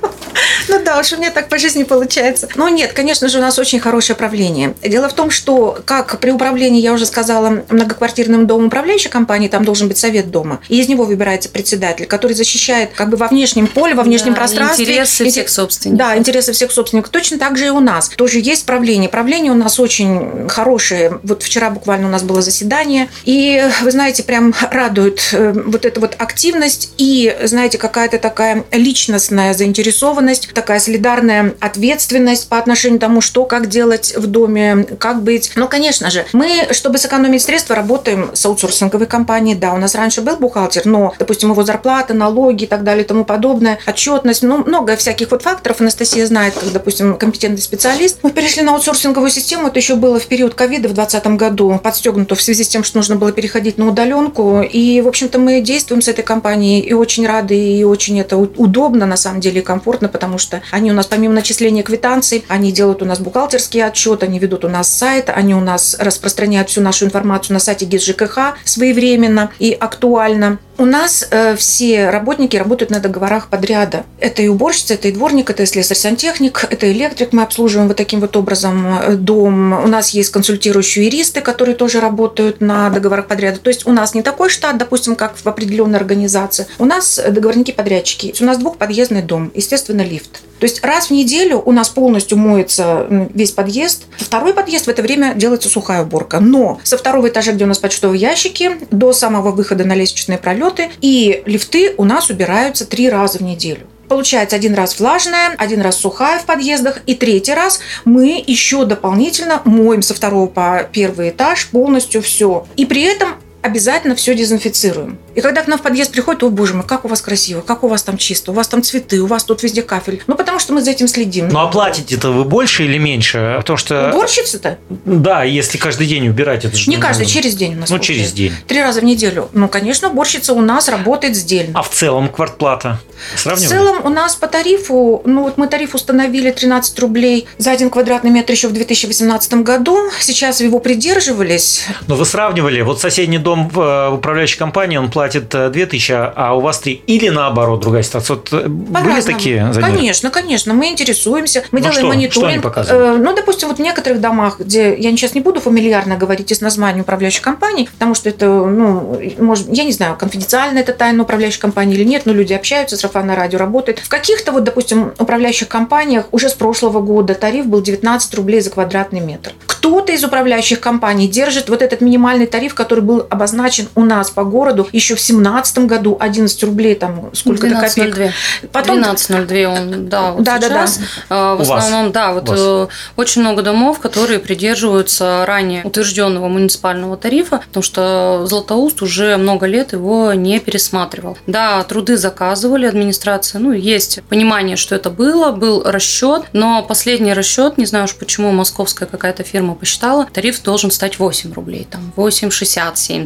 Да, 0.87 0.99
уж 1.01 1.11
у 1.11 1.17
меня 1.17 1.31
так 1.31 1.49
по 1.49 1.57
жизни 1.57 1.83
получается. 1.83 2.47
Но 2.55 2.69
нет, 2.69 2.93
конечно 2.93 3.27
же, 3.27 3.39
у 3.39 3.41
нас 3.41 3.59
очень 3.59 3.77
хорошее 3.77 4.15
правление. 4.15 4.73
Дело 4.81 5.09
в 5.09 5.13
том, 5.13 5.29
что 5.31 5.77
как 5.83 6.17
при 6.21 6.31
управлении, 6.31 6.79
я 6.81 6.93
уже 6.93 7.05
сказала, 7.05 7.65
многоквартирным 7.69 8.47
домом 8.47 8.67
управляющей 8.67 9.09
компании, 9.09 9.49
там 9.49 9.65
должен 9.65 9.89
быть 9.89 9.97
совет 9.97 10.31
дома. 10.31 10.61
И 10.69 10.79
из 10.79 10.87
него 10.87 11.03
выбирается 11.03 11.49
председатель, 11.49 12.05
который 12.05 12.31
защищает 12.33 12.91
как 12.95 13.09
бы 13.09 13.17
во 13.17 13.27
внешнем 13.27 13.67
поле, 13.67 13.95
во 13.95 14.03
внешнем 14.03 14.31
Да, 14.33 14.37
пространстве. 14.39 14.85
интересы 14.85 15.25
Инте- 15.25 15.31
всех 15.31 15.49
собственников. 15.49 15.97
Да, 16.07 16.17
интересы 16.17 16.53
всех 16.53 16.71
собственников. 16.71 17.11
Точно 17.11 17.37
так 17.37 17.57
же 17.57 17.65
и 17.65 17.69
у 17.69 17.81
нас. 17.81 18.07
Тоже 18.15 18.39
есть 18.39 18.65
правление. 18.65 19.09
Правление 19.09 19.51
у 19.51 19.55
нас 19.55 19.81
очень 19.81 20.47
хорошее. 20.47 21.19
Вот 21.23 21.43
вчера 21.43 21.69
буквально 21.69 22.07
у 22.07 22.11
нас 22.11 22.23
было 22.23 22.41
заседание. 22.41 23.09
И, 23.25 23.61
вы 23.81 23.91
знаете, 23.91 24.23
прям 24.23 24.53
радует 24.71 25.19
э, 25.33 25.51
вот 25.53 25.83
эта 25.85 25.99
вот 25.99 26.15
активность 26.17 26.91
и, 26.97 27.35
знаете, 27.43 27.77
какая-то 27.77 28.19
такая 28.19 28.63
личностная 28.71 29.53
заинтересованность, 29.53 30.49
такая 30.53 30.76
солидарная 30.79 31.53
ответственность 31.59 32.49
по 32.49 32.57
отношению 32.57 32.99
к 32.99 33.01
тому, 33.01 33.21
что, 33.21 33.45
как 33.45 33.67
делать 33.67 34.13
в 34.15 34.27
доме, 34.27 34.85
как 34.99 35.21
быть. 35.21 35.51
Но, 35.55 35.67
конечно 35.67 36.09
же, 36.09 36.25
мы, 36.33 36.67
чтобы 36.71 36.97
сэкономить 36.97 37.41
средства, 37.41 37.75
работаем 37.75 38.31
с 38.33 38.45
аутсорсинговой 38.45 39.07
компанией. 39.07 39.55
Да, 39.55 39.73
у 39.73 39.77
нас 39.77 39.95
раньше 39.95 40.21
был 40.21 40.37
бухгалтер, 40.37 40.85
но, 40.85 41.13
допустим, 41.19 41.51
его 41.51 41.63
зарплата, 41.63 42.13
налоги 42.13 42.63
и 42.63 42.67
так 42.67 42.83
далее 42.83 43.03
и 43.03 43.07
тому 43.07 43.25
подобное, 43.25 43.79
отчетность, 43.85 44.43
ну, 44.43 44.63
много 44.65 44.95
всяких 44.95 45.31
вот 45.31 45.43
факторов. 45.43 45.81
Анастасия 45.81 46.25
знает, 46.25 46.53
как, 46.55 46.71
допустим, 46.71 47.15
компетентный 47.17 47.61
специалист. 47.61 48.17
Мы 48.23 48.31
перешли 48.31 48.63
на 48.63 48.73
аутсорсинговую 48.73 49.29
систему. 49.29 49.67
Это 49.67 49.79
еще 49.79 49.95
было 49.95 50.19
в 50.19 50.25
период 50.27 50.53
ковида 50.53 50.89
в 50.89 50.93
2020 50.93 51.27
году, 51.37 51.79
подстегнуто 51.83 52.35
в 52.35 52.41
связи 52.41 52.63
с 52.63 52.67
тем, 52.67 52.83
что 52.83 52.97
нужно 52.97 53.15
было 53.15 53.31
переходить 53.31 53.77
на 53.77 53.87
удаленку. 53.87 54.61
И, 54.61 55.01
в 55.01 55.07
общем-то, 55.07 55.39
мы 55.39 55.61
действуем 55.61 56.01
с 56.01 56.07
этой 56.07 56.23
компанией 56.23 56.81
и 56.81 56.93
очень 56.93 57.27
рады, 57.27 57.57
и 57.57 57.83
очень 57.83 58.19
это 58.19 58.37
удобно, 58.37 59.05
на 59.05 59.17
самом 59.17 59.39
деле, 59.41 59.61
и 59.61 59.63
комфортно, 59.63 60.07
потому 60.07 60.37
что 60.37 60.61
они 60.71 60.91
у 60.91 60.93
нас, 60.93 61.05
помимо 61.05 61.33
начисления 61.33 61.83
квитанций, 61.83 62.45
они 62.47 62.71
делают 62.71 63.01
у 63.01 63.05
нас 63.05 63.19
бухгалтерский 63.19 63.83
отчет, 63.83 64.23
они 64.23 64.39
ведут 64.39 64.65
у 64.65 64.69
нас 64.69 64.89
сайт, 64.89 65.29
они 65.29 65.55
у 65.55 65.61
нас 65.61 65.95
распространяют 65.99 66.69
всю 66.69 66.81
нашу 66.81 67.05
информацию 67.05 67.53
на 67.53 67.59
сайте 67.59 67.85
ГИС 67.85 68.05
ЖКХ 68.05 68.55
своевременно 68.63 69.51
и 69.59 69.71
актуально. 69.71 70.59
У 70.79 70.85
нас 70.85 71.27
э, 71.31 71.55
все 71.55 72.11
работники 72.11 72.55
работают 72.55 72.91
на 72.91 72.99
договорах 72.99 73.47
подряда. 73.47 74.05
Это 74.19 74.43
и 74.43 74.47
уборщица, 74.47 74.93
это 74.93 75.07
и 75.07 75.11
дворник, 75.11 75.49
это 75.49 75.63
и 75.63 75.65
слесарь-сантехник, 75.65 76.67
это 76.69 76.91
электрик. 76.91 77.33
Мы 77.33 77.41
обслуживаем 77.41 77.87
вот 77.87 77.97
таким 77.97 78.19
вот 78.19 78.37
образом 78.37 78.99
э, 78.99 79.15
дом. 79.15 79.73
У 79.73 79.87
нас 79.87 80.11
есть 80.11 80.29
консультирующие 80.31 81.05
юристы, 81.05 81.41
которые 81.41 81.75
тоже 81.75 81.99
работают 81.99 82.61
на 82.61 82.91
договорах 82.91 83.25
подряда. 83.25 83.57
То 83.57 83.69
есть 83.69 83.87
у 83.87 83.91
нас 83.91 84.13
не 84.13 84.21
такой 84.21 84.49
штат, 84.49 84.77
допустим, 84.77 85.15
как 85.15 85.35
в 85.37 85.47
определенной 85.47 85.97
организации. 85.97 86.67
У 86.77 86.85
нас 86.85 87.19
договорники-подрядчики. 87.27 88.35
У 88.39 88.45
нас 88.45 88.59
двухподъездный 88.59 89.23
дом, 89.23 89.51
естественно, 89.55 90.03
лифт. 90.03 90.41
То 90.59 90.65
есть 90.65 90.83
раз 90.83 91.07
в 91.07 91.11
неделю 91.11 91.61
у 91.63 91.71
нас 91.71 91.89
полностью 91.89 92.37
моется 92.37 93.07
весь 93.33 93.51
подъезд. 93.51 94.05
Второй 94.17 94.53
подъезд 94.53 94.85
в 94.85 94.89
это 94.89 95.01
время 95.01 95.33
делается 95.35 95.69
сухая 95.69 96.03
уборка. 96.03 96.39
Но 96.39 96.79
со 96.83 96.97
второго 96.97 97.29
этажа, 97.29 97.51
где 97.51 97.65
у 97.65 97.67
нас 97.67 97.77
почтовые 97.77 98.19
ящики, 98.19 98.71
до 98.91 99.13
самого 99.13 99.51
выхода 99.51 99.85
на 99.85 99.93
лестничные 99.93 100.37
пролеты 100.37 100.89
и 101.01 101.43
лифты 101.45 101.93
у 101.97 102.03
нас 102.03 102.29
убираются 102.29 102.85
три 102.85 103.09
раза 103.09 103.39
в 103.39 103.41
неделю. 103.41 103.87
Получается 104.07 104.55
один 104.55 104.73
раз 104.73 104.99
влажная, 104.99 105.53
один 105.57 105.81
раз 105.81 105.97
сухая 105.97 106.39
в 106.39 106.45
подъездах, 106.45 107.01
и 107.05 107.13
третий 107.13 107.53
раз 107.53 107.81
мы 108.05 108.41
еще 108.45 108.85
дополнительно 108.85 109.61
моем 109.65 110.01
со 110.01 110.13
второго 110.13 110.47
по 110.47 110.87
первый 110.91 111.29
этаж 111.29 111.67
полностью 111.67 112.21
все. 112.21 112.65
И 112.77 112.85
при 112.85 113.01
этом 113.01 113.35
обязательно 113.67 114.15
все 114.15 114.33
дезинфицируем. 114.33 115.19
И 115.35 115.41
когда 115.41 115.61
к 115.61 115.67
нам 115.67 115.77
в 115.77 115.81
подъезд 115.81 116.11
приходит, 116.11 116.43
о 116.43 116.49
боже 116.49 116.73
мой, 116.73 116.83
как 116.85 117.05
у 117.05 117.07
вас 117.07 117.21
красиво, 117.21 117.61
как 117.61 117.83
у 117.83 117.87
вас 117.87 118.01
там 118.03 118.17
чисто, 118.17 118.51
у 118.51 118.53
вас 118.53 118.67
там 118.67 118.81
цветы, 118.81 119.19
у 119.21 119.27
вас 119.27 119.43
тут 119.43 119.61
везде 119.63 119.83
кафель. 119.83 120.23
Ну, 120.27 120.35
потому 120.35 120.59
что 120.59 120.73
мы 120.73 120.81
за 120.81 120.91
этим 120.91 121.07
следим. 121.07 121.49
Ну, 121.49 121.59
а 121.59 121.67
платите-то 121.67 122.31
вы 122.31 122.43
больше 122.43 122.85
или 122.85 122.97
меньше? 122.97 123.55
Потому 123.57 123.77
что, 123.77 124.09
Уборщицы-то? 124.09 124.77
да, 125.05 125.43
если 125.43 125.77
каждый 125.77 126.07
день 126.07 126.27
убирать, 126.27 126.65
это 126.65 126.75
же... 126.75 126.89
Не 126.89 126.97
каждый, 126.97 127.23
ну, 127.23 127.29
через 127.29 127.55
день 127.55 127.75
у 127.75 127.79
нас. 127.79 127.89
Ну, 127.89 127.95
получается. 127.97 128.23
через 128.23 128.33
день. 128.33 128.53
Три 128.67 128.81
раза 128.81 129.01
в 129.01 129.03
неделю. 129.03 129.49
Ну, 129.53 129.67
конечно, 129.67 130.09
уборщица 130.09 130.53
у 130.53 130.61
нас 130.61 130.87
работает 130.89 131.35
сдельно. 131.35 131.79
А 131.79 131.83
в 131.83 131.89
целом 131.89 132.29
квартплата? 132.29 132.99
В 133.35 133.39
Сравнивали? 133.39 133.69
целом 133.69 134.05
у 134.05 134.09
нас 134.09 134.35
по 134.35 134.47
тарифу, 134.47 135.21
ну 135.25 135.43
вот 135.43 135.57
мы 135.57 135.67
тариф 135.67 135.95
установили 135.95 136.51
13 136.51 136.97
рублей 136.99 137.47
за 137.57 137.71
один 137.71 137.89
квадратный 137.89 138.29
метр 138.31 138.51
еще 138.53 138.67
в 138.67 138.73
2018 138.73 139.53
году. 139.55 139.97
Сейчас 140.19 140.61
его 140.61 140.79
придерживались. 140.79 141.85
Но 142.07 142.15
вы 142.15 142.25
сравнивали, 142.25 142.81
вот 142.81 143.01
соседний 143.01 143.39
дом 143.39 143.56
дом 143.57 143.69
в 143.69 144.09
управляющей 144.15 144.57
компании, 144.57 144.97
он 144.97 145.09
платит 145.09 145.49
2000, 145.49 146.13
а 146.35 146.55
у 146.55 146.61
вас 146.61 146.79
3. 146.79 147.03
Или 147.07 147.29
наоборот, 147.29 147.81
другая 147.81 148.03
ситуация. 148.03 148.35
Вот 148.35 148.51
были 148.51 149.21
такие 149.21 149.73
задержки? 149.73 149.95
Конечно, 149.95 150.29
конечно. 150.29 150.73
Мы 150.73 150.89
интересуемся, 150.89 151.63
мы 151.71 151.79
ну 151.79 151.85
делаем 151.85 151.99
что? 151.99 152.07
мониторинг. 152.07 152.83
Что 152.83 153.11
они? 153.11 153.17
Ну, 153.23 153.35
допустим, 153.35 153.67
вот 153.69 153.77
в 153.77 153.81
некоторых 153.81 154.21
домах, 154.21 154.59
где 154.59 154.95
я 154.95 155.11
сейчас 155.11 155.33
не 155.33 155.41
буду 155.41 155.59
фамильярно 155.59 156.15
говорить 156.17 156.51
из 156.51 156.61
названия 156.61 157.01
управляющей 157.01 157.41
компании, 157.41 157.89
потому 157.91 158.15
что 158.15 158.29
это, 158.29 158.47
ну, 158.47 159.19
может, 159.39 159.67
я 159.69 159.83
не 159.83 159.91
знаю, 159.91 160.15
конфиденциально 160.17 160.79
это 160.79 160.93
тайна 160.93 161.23
управляющей 161.23 161.59
компании 161.59 161.95
или 161.95 162.03
нет, 162.03 162.25
но 162.25 162.33
люди 162.33 162.53
общаются, 162.53 162.97
сарафанное 162.97 163.35
радио 163.35 163.59
работает. 163.59 163.99
В 163.99 164.09
каких-то 164.09 164.51
вот, 164.51 164.63
допустим, 164.63 165.13
управляющих 165.17 165.67
компаниях 165.67 166.25
уже 166.31 166.49
с 166.49 166.53
прошлого 166.53 167.01
года 167.01 167.33
тариф 167.33 167.65
был 167.65 167.81
19 167.81 168.33
рублей 168.35 168.61
за 168.61 168.69
квадратный 168.69 169.19
метр. 169.19 169.53
Кто-то 169.65 170.11
из 170.11 170.23
управляющих 170.23 170.79
компаний 170.79 171.27
держит 171.27 171.69
вот 171.69 171.81
этот 171.81 172.01
минимальный 172.01 172.45
тариф, 172.45 172.73
который 172.73 173.03
был 173.03 173.25
обозначен 173.37 173.87
у 173.95 174.03
нас 174.03 174.31
по 174.31 174.43
городу 174.43 174.87
еще 174.91 175.15
в 175.15 175.23
2017 175.23 175.79
году, 175.79 176.17
11 176.19 176.63
рублей, 176.63 176.95
там 176.95 177.29
сколько-то 177.33 177.79
копеек. 177.79 178.33
Потом... 178.71 178.99
12.02 178.99 179.65
он, 179.65 180.09
да, 180.09 180.31
вот 180.31 180.43
да, 180.43 180.59
сейчас. 180.59 180.97
Да, 180.97 181.05
да. 181.29 181.55
В 181.55 181.61
основном, 181.61 182.11
да, 182.11 182.33
вот 182.33 182.49
э, 182.49 182.87
очень 183.15 183.41
много 183.41 183.61
домов, 183.61 183.99
которые 183.99 184.39
придерживаются 184.39 185.45
ранее 185.45 185.83
утвержденного 185.83 186.47
муниципального 186.47 187.15
тарифа, 187.17 187.59
потому 187.67 187.83
что 187.83 188.45
Златоуст 188.45 189.01
уже 189.01 189.37
много 189.37 189.67
лет 189.67 189.93
его 189.93 190.33
не 190.33 190.59
пересматривал. 190.59 191.37
Да, 191.45 191.83
труды 191.83 192.17
заказывали 192.17 192.85
администрация, 192.85 193.59
ну, 193.59 193.71
есть 193.71 194.21
понимание, 194.29 194.75
что 194.75 194.95
это 194.95 195.09
было, 195.09 195.51
был 195.51 195.83
расчет, 195.83 196.43
но 196.53 196.81
последний 196.83 197.33
расчет, 197.33 197.77
не 197.77 197.85
знаю 197.85 198.05
уж 198.05 198.15
почему 198.15 198.51
московская 198.51 199.05
какая-то 199.05 199.43
фирма 199.43 199.75
посчитала, 199.75 200.25
тариф 200.25 200.61
должен 200.63 200.91
стать 200.91 201.19
8 201.19 201.53
рублей, 201.53 201.87
там 201.89 202.11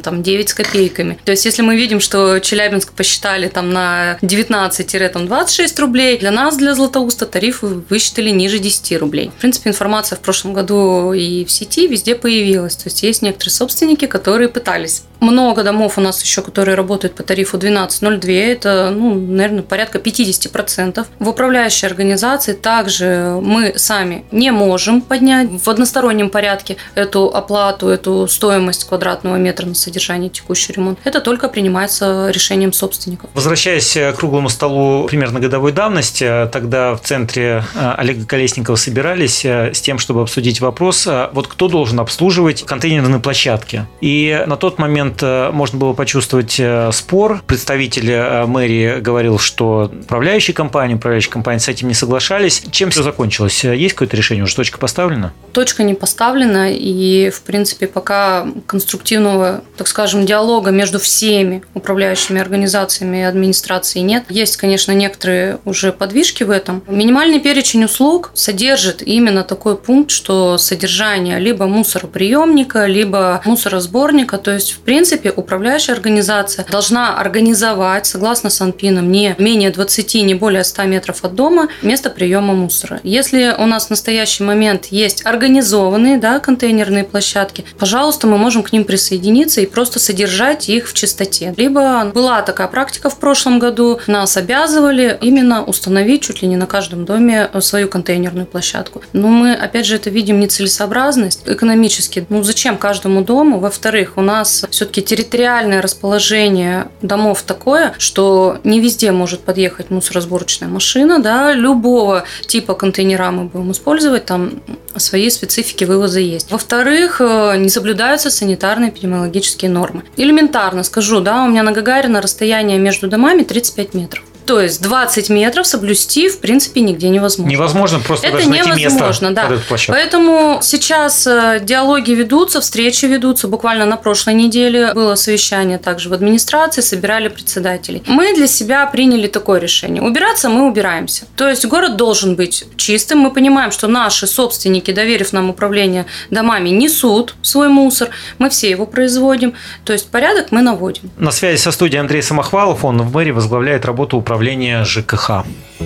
8,67, 0.01 0.03
там 0.03 0.23
9 0.23 0.49
с 0.49 0.53
копейками. 0.53 1.17
То 1.23 1.31
есть, 1.31 1.45
если 1.45 1.61
мы 1.61 1.75
видим, 1.75 1.99
что 1.99 2.39
Челябинск 2.39 2.93
посчитали 2.93 3.47
там 3.47 3.71
на 3.71 4.17
19-26 4.21 5.79
рублей, 5.79 6.17
для 6.17 6.31
нас, 6.31 6.57
для 6.57 6.75
Златоуста, 6.75 7.25
тарифы 7.25 7.67
высчитали 7.89 8.29
ниже 8.29 8.59
10 8.59 8.97
рублей. 8.99 9.31
В 9.37 9.39
принципе, 9.41 9.69
информация 9.69 10.17
в 10.17 10.19
прошлом 10.19 10.53
году 10.53 11.13
и 11.13 11.45
в 11.45 11.51
сети 11.51 11.87
везде 11.87 12.15
появилась. 12.15 12.75
То 12.75 12.87
есть, 12.87 13.03
есть 13.03 13.21
некоторые 13.21 13.53
собственники, 13.53 14.05
которые 14.05 14.49
пытались 14.49 15.03
много 15.21 15.63
домов 15.63 15.97
у 15.97 16.01
нас 16.01 16.21
еще, 16.21 16.41
которые 16.41 16.75
работают 16.75 17.15
по 17.15 17.23
тарифу 17.23 17.57
12.02. 17.57 18.31
Это, 18.31 18.89
ну, 18.91 19.15
наверное, 19.15 19.63
порядка 19.63 19.99
50%. 19.99 21.05
В 21.19 21.29
управляющей 21.29 21.87
организации 21.87 22.53
также 22.53 23.39
мы 23.41 23.73
сами 23.77 24.25
не 24.31 24.51
можем 24.51 25.01
поднять 25.01 25.49
в 25.63 25.69
одностороннем 25.69 26.29
порядке 26.29 26.77
эту 26.95 27.27
оплату, 27.27 27.87
эту 27.87 28.27
стоимость 28.27 28.85
квадратного 28.85 29.37
метра 29.37 29.65
на 29.65 29.75
содержание 29.75 30.29
текущий 30.29 30.73
ремонт. 30.73 30.99
Это 31.03 31.21
только 31.21 31.47
принимается 31.47 32.29
решением 32.29 32.73
собственников. 32.73 33.29
Возвращаясь 33.33 33.93
к 33.93 34.13
круглому 34.13 34.49
столу 34.49 35.07
примерно 35.07 35.39
годовой 35.39 35.71
давности, 35.71 36.49
тогда 36.51 36.95
в 36.95 37.01
центре 37.01 37.63
э, 37.75 37.93
Олега 37.97 38.25
Колесникова 38.25 38.75
собирались 38.75 39.45
э, 39.45 39.73
с 39.73 39.81
тем, 39.81 39.99
чтобы 39.99 40.21
обсудить 40.21 40.61
вопрос, 40.61 41.05
э, 41.07 41.29
вот 41.33 41.47
кто 41.47 41.67
должен 41.67 41.99
обслуживать 41.99 42.63
контейнерные 42.63 43.19
площадки. 43.19 43.85
И 44.01 44.43
на 44.47 44.57
тот 44.57 44.79
момент 44.79 45.10
момент 45.11 45.23
э, 45.23 45.51
можно 45.51 45.77
было 45.77 45.93
почувствовать 45.93 46.59
э, 46.59 46.91
спор. 46.91 47.41
Представитель 47.45 48.09
э, 48.11 48.45
мэрии 48.45 48.99
говорил, 48.99 49.39
что 49.39 49.91
управляющие 50.03 50.53
компании, 50.53 50.95
управляющие 50.95 51.31
компании 51.31 51.59
с 51.59 51.67
этим 51.67 51.87
не 51.87 51.93
соглашались. 51.93 52.63
Чем 52.71 52.89
все 52.89 53.03
закончилось? 53.03 53.63
Есть 53.63 53.95
какое-то 53.95 54.17
решение? 54.17 54.43
Уже 54.43 54.55
точка 54.55 54.77
поставлена? 54.77 55.33
Точка 55.53 55.83
не 55.83 55.93
поставлена, 55.93 56.71
и, 56.71 57.29
в 57.29 57.41
принципе, 57.41 57.87
пока 57.87 58.47
конструктивного, 58.67 59.61
так 59.77 59.87
скажем, 59.87 60.25
диалога 60.25 60.71
между 60.71 60.99
всеми 60.99 61.63
управляющими 61.73 62.39
организациями 62.39 63.17
и 63.17 63.21
администрацией 63.21 64.03
нет. 64.03 64.25
Есть, 64.29 64.57
конечно, 64.57 64.91
некоторые 64.91 65.59
уже 65.65 65.91
подвижки 65.91 66.43
в 66.43 66.49
этом. 66.49 66.83
Минимальный 66.87 67.39
перечень 67.39 67.83
услуг 67.83 68.31
содержит 68.33 69.01
именно 69.01 69.43
такой 69.43 69.75
пункт, 69.75 70.11
что 70.11 70.57
содержание 70.57 71.39
либо 71.39 71.65
мусороприемника, 71.67 72.85
либо 72.85 73.41
мусоросборника, 73.45 74.37
то 74.37 74.51
есть, 74.51 74.71
в 74.71 74.79
принципе, 74.79 75.00
принципе, 75.01 75.31
управляющая 75.31 75.95
организация 75.95 76.63
должна 76.69 77.17
организовать, 77.17 78.05
согласно 78.05 78.51
Санпинам, 78.51 79.11
не 79.11 79.33
менее 79.39 79.71
20, 79.71 80.13
не 80.23 80.35
более 80.35 80.63
100 80.63 80.83
метров 80.83 81.23
от 81.23 81.33
дома 81.33 81.69
место 81.81 82.11
приема 82.11 82.53
мусора. 82.53 82.99
Если 83.01 83.55
у 83.57 83.65
нас 83.65 83.87
в 83.87 83.89
настоящий 83.89 84.43
момент 84.43 84.85
есть 84.91 85.25
организованные 85.25 86.19
да, 86.19 86.39
контейнерные 86.39 87.03
площадки, 87.03 87.65
пожалуйста, 87.79 88.27
мы 88.27 88.37
можем 88.37 88.61
к 88.61 88.71
ним 88.73 88.83
присоединиться 88.83 89.61
и 89.61 89.65
просто 89.65 89.97
содержать 89.97 90.69
их 90.69 90.87
в 90.87 90.93
чистоте. 90.93 91.55
Либо 91.57 92.11
была 92.13 92.43
такая 92.43 92.67
практика 92.67 93.09
в 93.09 93.17
прошлом 93.17 93.57
году, 93.57 93.99
нас 94.05 94.37
обязывали 94.37 95.17
именно 95.19 95.63
установить 95.63 96.21
чуть 96.21 96.43
ли 96.43 96.47
не 96.47 96.57
на 96.57 96.67
каждом 96.67 97.05
доме 97.05 97.49
свою 97.59 97.87
контейнерную 97.87 98.45
площадку. 98.45 99.01
Но 99.13 99.29
мы, 99.29 99.53
опять 99.55 99.87
же, 99.87 99.95
это 99.95 100.11
видим 100.11 100.39
нецелесообразность 100.39 101.41
экономически. 101.47 102.27
Ну, 102.29 102.43
зачем 102.43 102.77
каждому 102.77 103.23
дому? 103.23 103.59
Во-вторых, 103.59 104.13
у 104.17 104.21
нас 104.21 104.63
все 104.69 104.85
все-таки 104.91 105.01
территориальное 105.01 105.81
расположение 105.81 106.87
домов 107.01 107.43
такое, 107.43 107.93
что 107.97 108.57
не 108.63 108.81
везде 108.81 109.11
может 109.11 109.39
подъехать 109.41 109.89
мусоросборочная 109.89 110.67
машина, 110.67 111.19
да, 111.19 111.53
любого 111.53 112.23
типа 112.45 112.73
контейнера 112.73 113.31
мы 113.31 113.45
будем 113.45 113.71
использовать, 113.71 114.25
там 114.25 114.61
свои 114.97 115.29
специфики 115.29 115.85
вывоза 115.85 116.19
есть. 116.19 116.51
Во-вторых, 116.51 117.21
э, 117.21 117.55
не 117.57 117.69
соблюдаются 117.69 118.29
санитарные 118.29 118.89
эпидемиологические 118.89 119.71
нормы. 119.71 120.03
Элементарно 120.17 120.83
скажу, 120.83 121.21
да, 121.21 121.43
у 121.43 121.47
меня 121.47 121.63
на 121.63 121.71
Гагарина 121.71 122.21
расстояние 122.21 122.77
между 122.77 123.07
домами 123.07 123.43
35 123.43 123.93
метров. 123.93 124.23
То 124.45 124.59
есть 124.59 124.81
20 124.81 125.29
метров 125.29 125.67
соблюсти 125.67 126.29
в 126.29 126.39
принципе 126.39 126.81
нигде 126.81 127.09
невозможно. 127.09 127.51
Невозможно 127.51 127.99
просто 127.99 128.27
Это 128.27 128.37
даже 128.37 128.49
невозможно, 128.49 129.27
место 129.27 129.31
да. 129.31 129.77
Поэтому 129.87 130.59
сейчас 130.61 131.25
э, 131.27 131.59
диалоги 131.61 132.11
ведутся, 132.11 132.61
встречи 132.61 133.05
ведутся. 133.05 133.47
Буквально 133.47 133.85
на 133.85 133.97
прошлой 133.97 134.33
неделе 134.33 134.93
было 134.93 135.15
совещание 135.15 135.77
также 135.77 136.09
в 136.09 136.13
администрации, 136.13 136.81
собирали 136.81 137.29
председателей. 137.29 138.03
Мы 138.07 138.35
для 138.35 138.47
себя 138.47 138.85
приняли 138.87 139.27
такое 139.27 139.59
решение. 139.59 140.01
Убираться 140.01 140.49
мы 140.49 140.67
убираемся. 140.67 141.25
То 141.35 141.47
есть 141.47 141.65
город 141.65 141.95
должен 141.95 142.35
быть 142.35 142.65
чистым. 142.77 143.19
Мы 143.19 143.31
понимаем, 143.31 143.71
что 143.71 143.87
наши 143.87 144.27
собственники, 144.27 144.91
доверив 144.91 145.33
нам 145.33 145.49
управление 145.49 146.05
домами, 146.29 146.69
несут 146.69 147.35
свой 147.41 147.69
мусор. 147.69 148.09
Мы 148.37 148.49
все 148.49 148.69
его 148.69 148.85
производим. 148.85 149.53
То 149.85 149.93
есть 149.93 150.09
порядок 150.09 150.47
мы 150.51 150.61
наводим. 150.61 151.11
На 151.17 151.31
связи 151.31 151.57
со 151.57 151.71
студией 151.71 152.01
Андрей 152.01 152.21
Самохвалов. 152.21 152.83
Он 152.83 153.01
в 153.01 153.13
мэрии 153.13 153.31
возглавляет 153.31 153.85
работу 153.85 154.17
управления 154.17 154.30
управления 154.31 154.85
ЖКХ. 154.85 155.43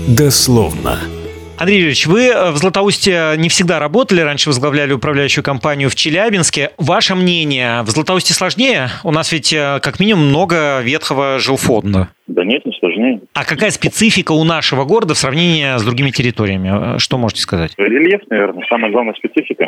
Дословно. 0.07 0.99
Андрей 1.57 1.77
Юрьевич, 1.77 2.05
вы 2.05 2.27
э, 2.27 2.51
в 2.51 2.57
Златоусте 2.57 3.33
не 3.37 3.49
всегда 3.49 3.79
работали, 3.79 4.21
раньше 4.21 4.49
возглавляли 4.49 4.93
управляющую 4.93 5.43
компанию 5.43 5.89
в 5.89 5.95
Челябинске. 5.95 6.69
Ваше 6.77 7.15
мнение, 7.15 7.81
в 7.81 7.87
Златоусте 7.87 8.33
сложнее? 8.33 8.89
У 9.03 9.11
нас 9.11 9.31
ведь 9.31 9.51
э, 9.51 9.79
как 9.81 9.99
минимум 9.99 10.27
много 10.27 10.81
ветхого 10.81 11.39
жилфонда. 11.39 12.09
Да 12.27 12.43
нет, 12.43 12.63
не 12.65 12.73
сложнее. 12.73 13.21
А 13.33 13.45
какая 13.45 13.71
специфика 13.71 14.33
у 14.33 14.43
нашего 14.43 14.85
города 14.85 15.15
в 15.15 15.17
сравнении 15.17 15.75
с 15.75 15.83
другими 15.83 16.11
территориями? 16.11 16.97
Э, 16.97 16.99
что 16.99 17.17
можете 17.17 17.41
сказать? 17.41 17.73
Рельеф, 17.77 18.21
наверное, 18.29 18.63
самая 18.69 18.91
главная 18.91 19.15
специфика 19.15 19.65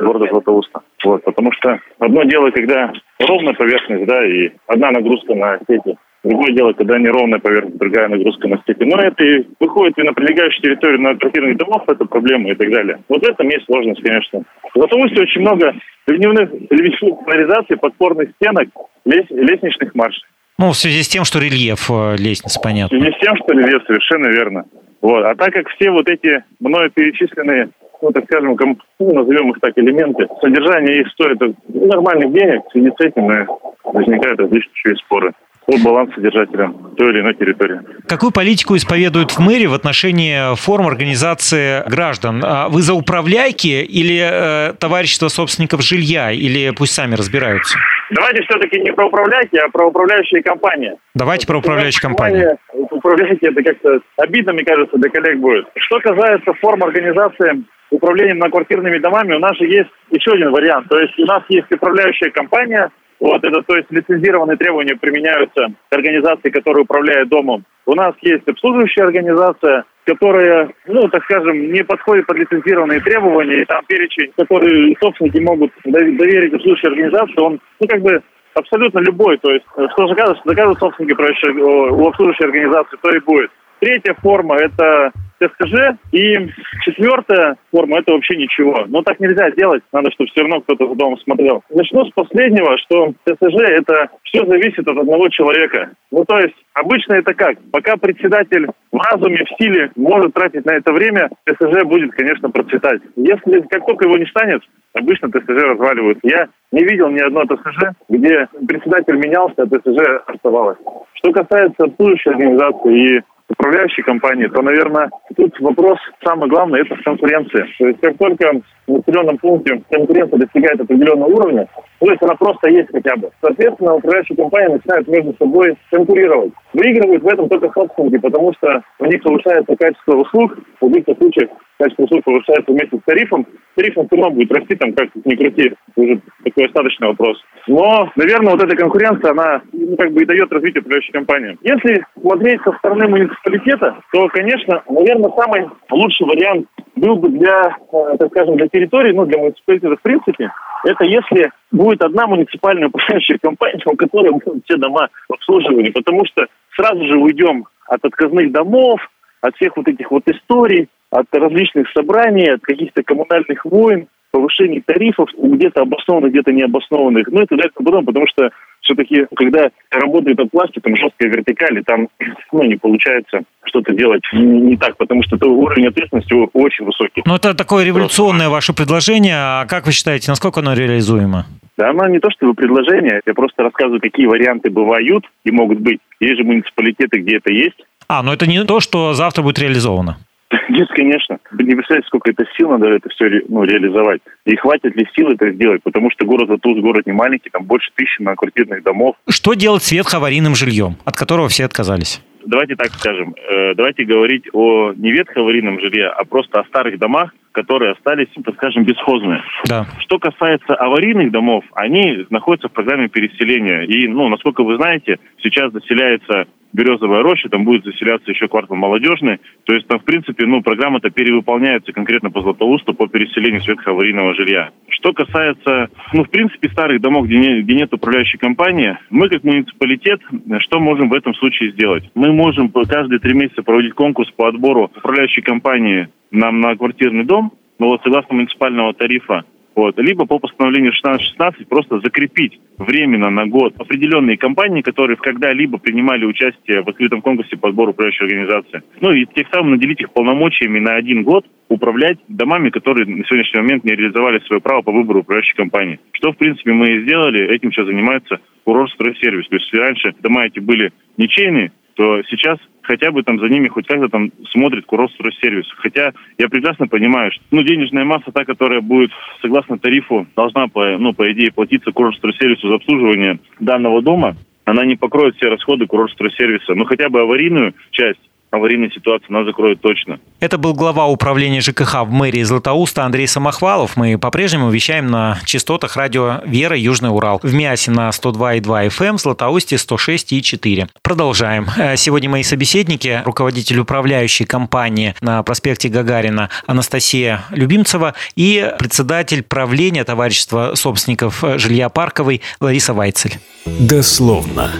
города 0.00 0.26
Златоуста. 0.30 0.80
Вот, 1.04 1.22
потому 1.24 1.52
что 1.52 1.80
одно 1.98 2.22
дело, 2.24 2.50
когда 2.50 2.92
ровная 3.20 3.52
поверхность, 3.52 4.06
да, 4.06 4.24
и 4.24 4.52
одна 4.68 4.90
нагрузка 4.90 5.34
на 5.34 5.58
сети 5.68 5.98
Другое 6.26 6.52
дело, 6.54 6.72
когда 6.72 6.98
неровная 6.98 7.38
поверхность, 7.38 7.78
другая 7.78 8.08
нагрузка 8.08 8.48
на 8.48 8.58
степи. 8.58 8.84
Но 8.84 9.00
это 9.00 9.24
и 9.24 9.46
выходит 9.60 9.96
и 9.96 10.02
на 10.02 10.12
прилегающую 10.12 10.60
территорию 10.60 11.00
на 11.00 11.14
квартирных 11.14 11.56
домов, 11.56 11.84
это 11.86 12.04
проблема 12.04 12.50
и 12.50 12.54
так 12.56 12.68
далее. 12.68 12.98
Вот 13.08 13.22
в 13.24 13.28
этом 13.28 13.48
есть 13.48 13.64
сложность, 13.66 14.02
конечно. 14.02 14.42
В 14.74 14.76
Златоусте 14.76 15.22
очень 15.22 15.42
много 15.42 15.72
ливневых, 16.08 16.50
ливневых 16.70 17.24
канализаций, 17.24 17.76
подпорных 17.76 18.30
стенок, 18.40 18.68
лес, 19.04 19.24
лестничных 19.30 19.94
маршей. 19.94 20.24
Ну, 20.58 20.70
в 20.70 20.76
связи 20.76 21.04
с 21.04 21.08
тем, 21.08 21.22
что 21.22 21.38
рельеф 21.38 21.88
э, 21.90 22.16
лестницы, 22.18 22.58
понятно. 22.60 22.98
В 22.98 23.00
связи 23.00 23.14
с 23.14 23.20
тем, 23.20 23.36
что 23.36 23.52
рельеф, 23.52 23.84
совершенно 23.86 24.26
верно. 24.26 24.64
Вот. 25.02 25.24
А 25.24 25.36
так 25.36 25.52
как 25.52 25.68
все 25.68 25.92
вот 25.92 26.08
эти 26.08 26.42
мною 26.58 26.90
перечисленные, 26.90 27.68
ну, 28.02 28.10
так 28.10 28.24
скажем, 28.24 28.56
комп... 28.56 28.82
ну, 28.98 29.14
назовем 29.14 29.52
их 29.52 29.60
так, 29.60 29.78
элементы, 29.78 30.26
содержание 30.40 31.02
их 31.02 31.08
стоит 31.12 31.38
нормальных 31.68 32.32
денег, 32.32 32.62
в 32.66 32.72
связи 32.72 32.90
с 32.90 33.04
этим 33.04 33.46
возникают 33.84 34.40
различные 34.40 34.96
споры 34.96 35.32
по 35.66 35.76
балансодержателям 35.78 36.94
той 36.96 37.10
или 37.10 37.20
иной 37.20 37.34
территории. 37.34 37.80
Какую 38.08 38.32
политику 38.32 38.76
исповедуют 38.76 39.32
в 39.32 39.40
мэрии 39.40 39.66
в 39.66 39.74
отношении 39.74 40.54
форм 40.56 40.86
организации 40.86 41.88
граждан? 41.88 42.40
А 42.44 42.68
вы 42.68 42.82
за 42.82 42.94
управляйки 42.94 43.82
или 43.82 44.20
э, 44.22 44.74
товарищество 44.74 45.28
собственников 45.28 45.82
жилья, 45.82 46.30
или 46.30 46.70
пусть 46.70 46.94
сами 46.94 47.14
разбираются? 47.14 47.78
Давайте 48.10 48.42
все-таки 48.44 48.80
не 48.80 48.92
про 48.92 49.06
управляйки, 49.06 49.56
а 49.56 49.68
про 49.68 49.88
управляющие 49.88 50.42
компании. 50.42 50.94
Давайте 51.14 51.46
про 51.46 51.58
управляющие 51.58 52.00
компании. 52.00 52.46
Управляйки 52.72 53.44
это 53.44 53.62
как-то 53.62 53.98
обидно, 54.16 54.52
мне 54.52 54.64
кажется, 54.64 54.96
для 54.96 55.10
коллег 55.10 55.40
будет. 55.40 55.66
Что 55.76 55.98
касается 55.98 56.52
форм 56.60 56.84
организации 56.84 57.64
управления 57.90 58.34
многоквартирными 58.34 58.98
домами, 58.98 59.34
у 59.34 59.38
нас 59.38 59.56
же 59.56 59.64
есть 59.64 59.90
еще 60.10 60.32
один 60.32 60.50
вариант. 60.52 60.88
То 60.88 60.98
есть 60.98 61.18
у 61.18 61.24
нас 61.24 61.42
есть 61.48 61.70
управляющая 61.72 62.30
компания, 62.30 62.90
Вот 63.18 63.42
это, 63.44 63.62
то 63.62 63.76
есть 63.76 63.90
лицензированные 63.90 64.56
требования 64.56 64.94
применяются 64.96 65.68
к 65.88 65.94
организации, 65.94 66.50
которая 66.50 66.82
управляет 66.82 67.28
домом. 67.28 67.64
У 67.86 67.94
нас 67.94 68.14
есть 68.20 68.46
обслуживающая 68.46 69.04
организация, 69.04 69.84
которая, 70.04 70.70
ну, 70.86 71.08
так 71.08 71.24
скажем, 71.24 71.72
не 71.72 71.82
подходит 71.82 72.26
под 72.26 72.38
лицензированные 72.38 73.00
требования. 73.00 73.62
И 73.62 73.64
там 73.64 73.84
перечень, 73.86 74.32
который 74.36 74.96
собственники 75.00 75.38
могут 75.38 75.72
доверить 75.84 76.52
обслуживающей 76.52 76.88
организации, 76.88 77.40
он, 77.40 77.60
ну, 77.80 77.88
как 77.88 78.02
бы 78.02 78.22
абсолютно 78.54 78.98
любой. 79.00 79.38
То 79.38 79.50
есть, 79.50 79.64
что 79.72 80.08
заказывают, 80.08 80.40
заказывают 80.44 80.78
собственники 80.78 81.60
у 81.60 82.08
обслуживающей 82.08 82.44
организации, 82.44 82.98
то 83.00 83.10
и 83.10 83.20
будет. 83.20 83.50
Третья 83.80 84.14
форма– 84.14 84.56
это 84.60 85.12
ТСЖ. 85.38 85.98
И 86.12 86.34
четвертая 86.82 87.56
форма– 87.70 87.98
это 88.00 88.12
вообще 88.12 88.36
ничего. 88.36 88.84
Но 88.88 89.02
так 89.02 89.20
нельзя 89.20 89.50
делать. 89.50 89.82
Надо, 89.92 90.10
чтобы 90.12 90.30
все 90.30 90.42
равно 90.42 90.60
кто-то 90.60 90.86
в 90.86 90.96
дом 90.96 91.18
смотрел. 91.18 91.62
Начну 91.70 92.04
с 92.06 92.10
последнего, 92.12 92.76
что 92.78 93.12
ТСЖ– 93.24 93.60
это 93.68 94.08
все 94.24 94.44
зависит 94.46 94.88
от 94.88 94.96
одного 94.96 95.28
человека. 95.28 95.90
Ну, 96.10 96.24
то 96.24 96.38
есть, 96.38 96.54
обычно 96.74 97.14
это 97.14 97.34
как? 97.34 97.56
Пока 97.70 97.96
председатель 97.96 98.66
в 98.92 98.96
разуме, 98.96 99.44
в 99.44 99.62
силе 99.62 99.90
может 99.96 100.32
тратить 100.32 100.64
на 100.64 100.72
это 100.72 100.92
время, 100.92 101.28
ТСЖ 101.44 101.84
будет, 101.84 102.12
конечно, 102.12 102.50
процветать. 102.50 103.02
Если 103.16 103.60
как 103.68 103.84
только 103.86 104.06
его 104.06 104.16
не 104.16 104.26
станет, 104.26 104.62
обычно 104.94 105.28
ТСЖ 105.28 105.48
разваливают. 105.48 106.18
Я 106.22 106.48
не 106.72 106.82
видел 106.84 107.08
ни 107.10 107.20
одного 107.20 107.56
ТСЖ, 107.56 107.92
где 108.08 108.48
председатель 108.66 109.16
менялся, 109.16 109.62
а 109.62 109.66
ТСЖ 109.66 110.22
оставалось. 110.26 110.78
Что 111.14 111.32
касается 111.32 111.84
обслуживающей 111.84 112.30
организации 112.30 113.18
и 113.18 113.20
управляющей 113.48 114.02
компании, 114.02 114.48
то, 114.48 114.62
наверное, 114.62 115.10
тут 115.36 115.58
вопрос 115.60 115.98
самый 116.24 116.48
главный– 116.48 116.80
это 116.82 116.96
конкуренция. 117.02 117.66
То 117.78 117.86
есть 117.86 118.00
как 118.00 118.18
только 118.18 118.60
в 118.86 118.92
населенном 118.92 119.38
пункте 119.38 119.82
конкуренция 119.90 120.38
достигает 120.38 120.80
определенного 120.80 121.28
уровня, 121.28 121.68
то 121.98 122.10
есть 122.10 122.22
она 122.22 122.34
просто 122.34 122.70
есть 122.70 122.88
хотя 122.92 123.16
бы. 123.16 123.30
Соответственно, 123.40 123.94
управляющие 123.94 124.36
компании 124.36 124.74
начинают 124.74 125.08
между 125.08 125.34
собой 125.38 125.76
конкурировать. 125.90 126.52
Выигрывают 126.72 127.22
в 127.22 127.28
этом 127.28 127.48
только 127.48 127.70
собственники, 127.72 128.18
потому 128.18 128.52
что 128.54 128.82
у 128.98 129.04
них 129.06 129.22
повышается 129.22 129.76
качество 129.76 130.16
услуг, 130.16 130.58
в 130.80 130.84
обычных 130.84 131.18
случаях 131.18 131.50
качество 131.78 132.04
услуг 132.04 132.24
повышается 132.24 132.72
вместе 132.72 132.96
с 132.96 133.04
тарифом. 133.04 133.46
Тариф 133.74 133.92
все 133.92 134.06
равно 134.10 134.30
будет 134.30 134.52
расти, 134.52 134.74
там 134.76 134.92
как 134.94 135.08
ни 135.24 135.34
крути, 135.34 135.74
уже 135.96 136.20
такой 136.44 136.66
остаточный 136.66 137.08
вопрос. 137.08 137.38
Но, 137.66 138.10
наверное, 138.16 138.52
вот 138.52 138.62
эта 138.62 138.76
конкуренция, 138.76 139.32
она 139.32 139.62
ну, 139.72 139.96
как 139.96 140.12
бы 140.12 140.22
и 140.22 140.26
дает 140.26 140.52
развитие 140.52 140.80
управляющей 140.80 141.12
компании. 141.12 141.58
Если 141.62 142.04
смотреть 142.20 142.60
со 142.62 142.72
стороны 142.72 143.08
муниципалитета, 143.08 143.96
то, 144.12 144.28
конечно, 144.28 144.82
наверное, 144.88 145.30
самый 145.36 145.68
лучший 145.90 146.26
вариант 146.26 146.66
был 146.96 147.16
бы 147.16 147.28
для, 147.28 147.76
э, 147.92 148.16
так 148.18 148.30
скажем, 148.30 148.56
для 148.56 148.68
территории, 148.68 149.12
ну, 149.12 149.26
для 149.26 149.38
муниципалитета 149.38 149.96
в 149.96 150.02
принципе, 150.02 150.50
это 150.84 151.04
если 151.04 151.50
будет 151.70 152.02
одна 152.02 152.26
муниципальная 152.26 152.88
управляющая 152.88 153.38
компания, 153.40 153.82
у 153.84 153.96
которой 153.96 154.32
будут 154.32 154.64
все 154.64 154.76
дома 154.76 155.08
обслуживания, 155.28 155.92
потому 155.92 156.24
что 156.26 156.46
сразу 156.74 157.04
же 157.06 157.18
уйдем 157.18 157.66
от 157.86 158.04
отказных 158.04 158.50
домов, 158.50 159.00
от 159.42 159.54
всех 159.56 159.76
вот 159.76 159.86
этих 159.88 160.10
вот 160.10 160.22
историй, 160.26 160.88
от 161.10 161.26
различных 161.32 161.88
собраний, 161.90 162.50
от 162.50 162.62
каких-то 162.62 163.02
коммунальных 163.02 163.64
войн, 163.64 164.08
повышений 164.30 164.82
тарифов, 164.84 165.28
где-то 165.38 165.82
обоснованных, 165.82 166.30
где-то 166.30 166.52
необоснованных. 166.52 167.28
Ну, 167.28 167.40
это 167.40 167.56
дальше 167.56 167.72
потом, 167.74 168.04
потому 168.04 168.26
что 168.26 168.50
все-таки, 168.86 169.26
когда 169.34 169.68
работает 169.90 170.38
от 170.40 170.52
власти, 170.52 170.80
там 170.80 170.96
жесткая 170.96 171.28
вертикаль, 171.28 171.78
и 171.78 171.82
там 171.82 172.08
ну, 172.52 172.62
не 172.62 172.76
получается 172.76 173.40
что-то 173.64 173.92
делать 173.92 174.22
не 174.32 174.76
так, 174.76 174.96
потому 174.96 175.22
что 175.24 175.36
это 175.36 175.46
уровень 175.46 175.88
ответственности 175.88 176.32
очень 176.52 176.84
высокий. 176.84 177.22
Ну, 177.26 177.34
это 177.34 177.54
такое 177.54 177.84
революционное 177.84 178.48
ваше 178.48 178.72
предложение. 178.72 179.36
А 179.36 179.66
как 179.66 179.86
вы 179.86 179.92
считаете, 179.92 180.30
насколько 180.30 180.60
оно 180.60 180.72
реализуемо? 180.72 181.46
Да, 181.76 181.90
оно 181.90 182.06
не 182.08 182.20
то 182.20 182.30
чтобы 182.30 182.54
предложение, 182.54 183.20
я 183.26 183.34
просто 183.34 183.62
рассказываю, 183.62 184.00
какие 184.00 184.26
варианты 184.26 184.70
бывают 184.70 185.24
и 185.44 185.50
могут 185.50 185.80
быть. 185.80 186.00
Есть 186.20 186.38
же 186.38 186.44
муниципалитеты, 186.44 187.18
где 187.18 187.36
это 187.36 187.52
есть. 187.52 187.76
А, 188.08 188.22
но 188.22 188.32
это 188.32 188.46
не 188.46 188.64
то, 188.64 188.80
что 188.80 189.12
завтра 189.12 189.42
будет 189.42 189.58
реализовано. 189.58 190.16
Нет, 190.68 190.88
конечно. 190.94 191.38
Не 191.52 191.74
представляете, 191.74 192.06
сколько 192.06 192.30
это 192.30 192.44
сил 192.56 192.70
надо 192.70 192.88
это 192.88 193.08
все 193.10 193.42
ну, 193.48 193.64
реализовать. 193.64 194.20
И 194.44 194.54
хватит 194.56 194.96
ли 194.96 195.06
сил 195.16 195.28
это 195.28 195.50
сделать, 195.50 195.82
потому 195.82 196.10
что 196.10 196.24
город 196.24 196.48
Затуз 196.48 196.80
город 196.80 197.06
не 197.06 197.12
маленький, 197.12 197.50
там 197.50 197.64
больше 197.64 197.90
тысячи 197.94 198.20
многоквартирных 198.22 198.82
домов. 198.82 199.16
Что 199.28 199.54
делать 199.54 199.82
с 199.82 199.92
ветхоаварийным 199.92 200.54
жильем, 200.54 200.96
от 201.04 201.16
которого 201.16 201.48
все 201.48 201.64
отказались? 201.64 202.22
Давайте 202.46 202.76
так 202.76 202.92
скажем. 202.92 203.34
Э, 203.34 203.74
давайте 203.74 204.04
говорить 204.04 204.44
о 204.52 204.92
не 204.92 205.10
ветхоаварийном 205.10 205.80
жилье, 205.80 206.08
а 206.08 206.24
просто 206.24 206.60
о 206.60 206.64
старых 206.66 206.98
домах, 206.98 207.34
которые 207.50 207.92
остались, 207.92 208.28
так 208.44 208.54
скажем, 208.54 208.84
бесхозные. 208.84 209.42
Да. 209.64 209.86
Что 209.98 210.20
касается 210.20 210.76
аварийных 210.76 211.32
домов, 211.32 211.64
они 211.74 212.24
находятся 212.30 212.68
в 212.68 212.72
программе 212.72 213.08
переселения. 213.08 213.82
И, 213.82 214.06
ну, 214.06 214.28
насколько 214.28 214.62
вы 214.62 214.76
знаете, 214.76 215.18
сейчас 215.42 215.72
заселяется 215.72 216.46
Березовая 216.76 217.22
роща, 217.22 217.48
там 217.48 217.64
будет 217.64 217.84
заселяться 217.84 218.30
еще 218.30 218.48
квартал 218.48 218.76
молодежный. 218.76 219.38
То 219.64 219.72
есть 219.72 219.88
там, 219.88 219.98
в 219.98 220.04
принципе, 220.04 220.44
ну, 220.44 220.60
программа-то 220.60 221.08
перевыполняется 221.08 221.90
конкретно 221.92 222.30
по 222.30 222.42
Златоусту 222.42 222.92
по 222.92 223.08
переселению 223.08 223.62
светхоаварийного 223.62 224.34
жилья. 224.34 224.70
Что 224.90 225.14
касается, 225.14 225.88
ну, 226.12 226.24
в 226.24 226.28
принципе, 226.28 226.68
старых 226.68 227.00
домов, 227.00 227.26
где, 227.26 227.38
не, 227.38 227.62
где 227.62 227.76
нет 227.76 227.94
управляющей 227.94 228.38
компании, 228.38 228.98
мы 229.08 229.30
как 229.30 229.42
муниципалитет, 229.42 230.20
что 230.58 230.78
можем 230.78 231.08
в 231.08 231.14
этом 231.14 231.34
случае 231.36 231.72
сделать? 231.72 232.04
Мы 232.14 232.30
можем 232.34 232.68
каждые 232.68 233.20
три 233.20 233.32
месяца 233.32 233.62
проводить 233.62 233.94
конкурс 233.94 234.30
по 234.32 234.46
отбору 234.46 234.90
управляющей 234.94 235.42
компании 235.42 236.08
нам 236.30 236.60
на 236.60 236.76
квартирный 236.76 237.24
дом, 237.24 237.52
но 237.78 237.88
вот 237.88 238.02
согласно 238.02 238.34
муниципального 238.34 238.92
тарифа 238.92 239.44
вот. 239.76 239.98
Либо 239.98 240.24
по 240.24 240.38
постановлению 240.38 240.92
1616 240.98 241.68
просто 241.68 242.00
закрепить 242.00 242.58
временно 242.78 243.28
на 243.28 243.46
год 243.46 243.74
определенные 243.78 244.38
компании, 244.38 244.80
которые 244.80 245.18
когда-либо 245.18 245.76
принимали 245.76 246.24
участие 246.24 246.82
в 246.82 246.88
открытом 246.88 247.20
конкурсе 247.20 247.58
по 247.58 247.70
сбору 247.70 247.92
управляющей 247.92 248.24
организации. 248.24 248.82
Ну 249.02 249.12
и 249.12 249.26
тем 249.26 249.44
самым 249.52 249.72
наделить 249.72 250.00
их 250.00 250.10
полномочиями 250.12 250.78
на 250.78 250.94
один 250.94 251.24
год 251.24 251.44
управлять 251.68 252.18
домами, 252.26 252.70
которые 252.70 253.06
на 253.06 253.24
сегодняшний 253.26 253.60
момент 253.60 253.84
не 253.84 253.94
реализовали 253.94 254.38
свое 254.46 254.62
право 254.62 254.80
по 254.80 254.92
выбору 254.92 255.20
управляющей 255.20 255.54
компании. 255.54 256.00
Что, 256.12 256.32
в 256.32 256.38
принципе, 256.38 256.72
мы 256.72 256.92
и 256.92 257.02
сделали. 257.02 257.46
Этим 257.54 257.70
сейчас 257.70 257.86
занимается 257.86 258.40
курорт 258.64 258.90
стройсервис. 258.92 259.46
То 259.48 259.56
есть, 259.56 259.74
раньше 259.74 260.14
дома 260.22 260.46
эти 260.46 260.58
были 260.58 260.92
ничейные, 261.18 261.72
то 261.96 262.22
сейчас 262.28 262.58
хотя 262.82 263.10
бы 263.10 263.22
там 263.22 263.40
за 263.40 263.48
ними 263.48 263.68
хоть 263.68 263.86
как-то 263.86 264.08
там 264.08 264.30
смотрит 264.52 264.86
Курортстройсервис. 264.86 265.66
Хотя 265.78 266.12
я 266.38 266.48
прекрасно 266.48 266.86
понимаю, 266.86 267.32
что 267.32 267.42
ну, 267.50 267.62
денежная 267.62 268.04
масса, 268.04 268.30
та, 268.32 268.44
которая 268.44 268.80
будет 268.80 269.10
согласно 269.42 269.78
тарифу, 269.78 270.26
должна, 270.36 270.68
по, 270.68 270.96
ну, 270.98 271.12
по 271.12 271.30
идее, 271.32 271.52
платиться 271.52 271.90
Курортстройсервису 271.90 272.68
за 272.68 272.76
обслуживание 272.76 273.40
данного 273.58 274.02
дома, 274.02 274.36
она 274.64 274.84
не 274.84 274.96
покроет 274.96 275.36
все 275.36 275.48
расходы 275.48 275.86
Курортстройсервиса. 275.86 276.74
Ну, 276.74 276.84
хотя 276.84 277.08
бы 277.08 277.20
аварийную 277.20 277.74
часть 277.90 278.20
аварийной 278.50 278.90
ситуации 278.90 279.26
нас 279.28 279.44
закроют 279.46 279.80
точно. 279.80 280.18
Это 280.40 280.58
был 280.58 280.74
глава 280.74 281.06
управления 281.06 281.60
ЖКХ 281.60 282.04
в 282.04 282.10
мэрии 282.10 282.42
Златоуста 282.42 283.04
Андрей 283.04 283.26
Самохвалов. 283.26 283.96
Мы 283.96 284.18
по-прежнему 284.18 284.70
вещаем 284.70 285.06
на 285.08 285.38
частотах 285.44 285.96
радио 285.96 286.40
«Вера» 286.46 286.76
Южный 286.76 287.10
Урал. 287.10 287.40
В 287.42 287.54
Миасе 287.54 287.90
на 287.90 288.10
102,2 288.10 288.88
FM, 288.88 289.06
эм, 289.06 289.16
в 289.16 289.20
Златоусте 289.20 289.76
106,4. 289.76 290.88
Продолжаем. 291.02 291.66
Э, 291.76 291.96
сегодня 291.96 292.30
мои 292.30 292.42
собеседники, 292.42 293.22
руководитель 293.24 293.78
управляющей 293.78 294.46
компании 294.46 295.14
на 295.20 295.42
проспекте 295.42 295.88
Гагарина 295.88 296.50
Анастасия 296.66 297.44
Любимцева 297.50 298.14
и 298.36 298.72
председатель 298.78 299.42
правления 299.42 300.04
товарищества 300.04 300.72
собственников 300.74 301.42
жилья 301.56 301.88
Парковой 301.88 302.42
Лариса 302.60 302.94
Вайцель. 302.94 303.38
Дословно. 303.64 304.70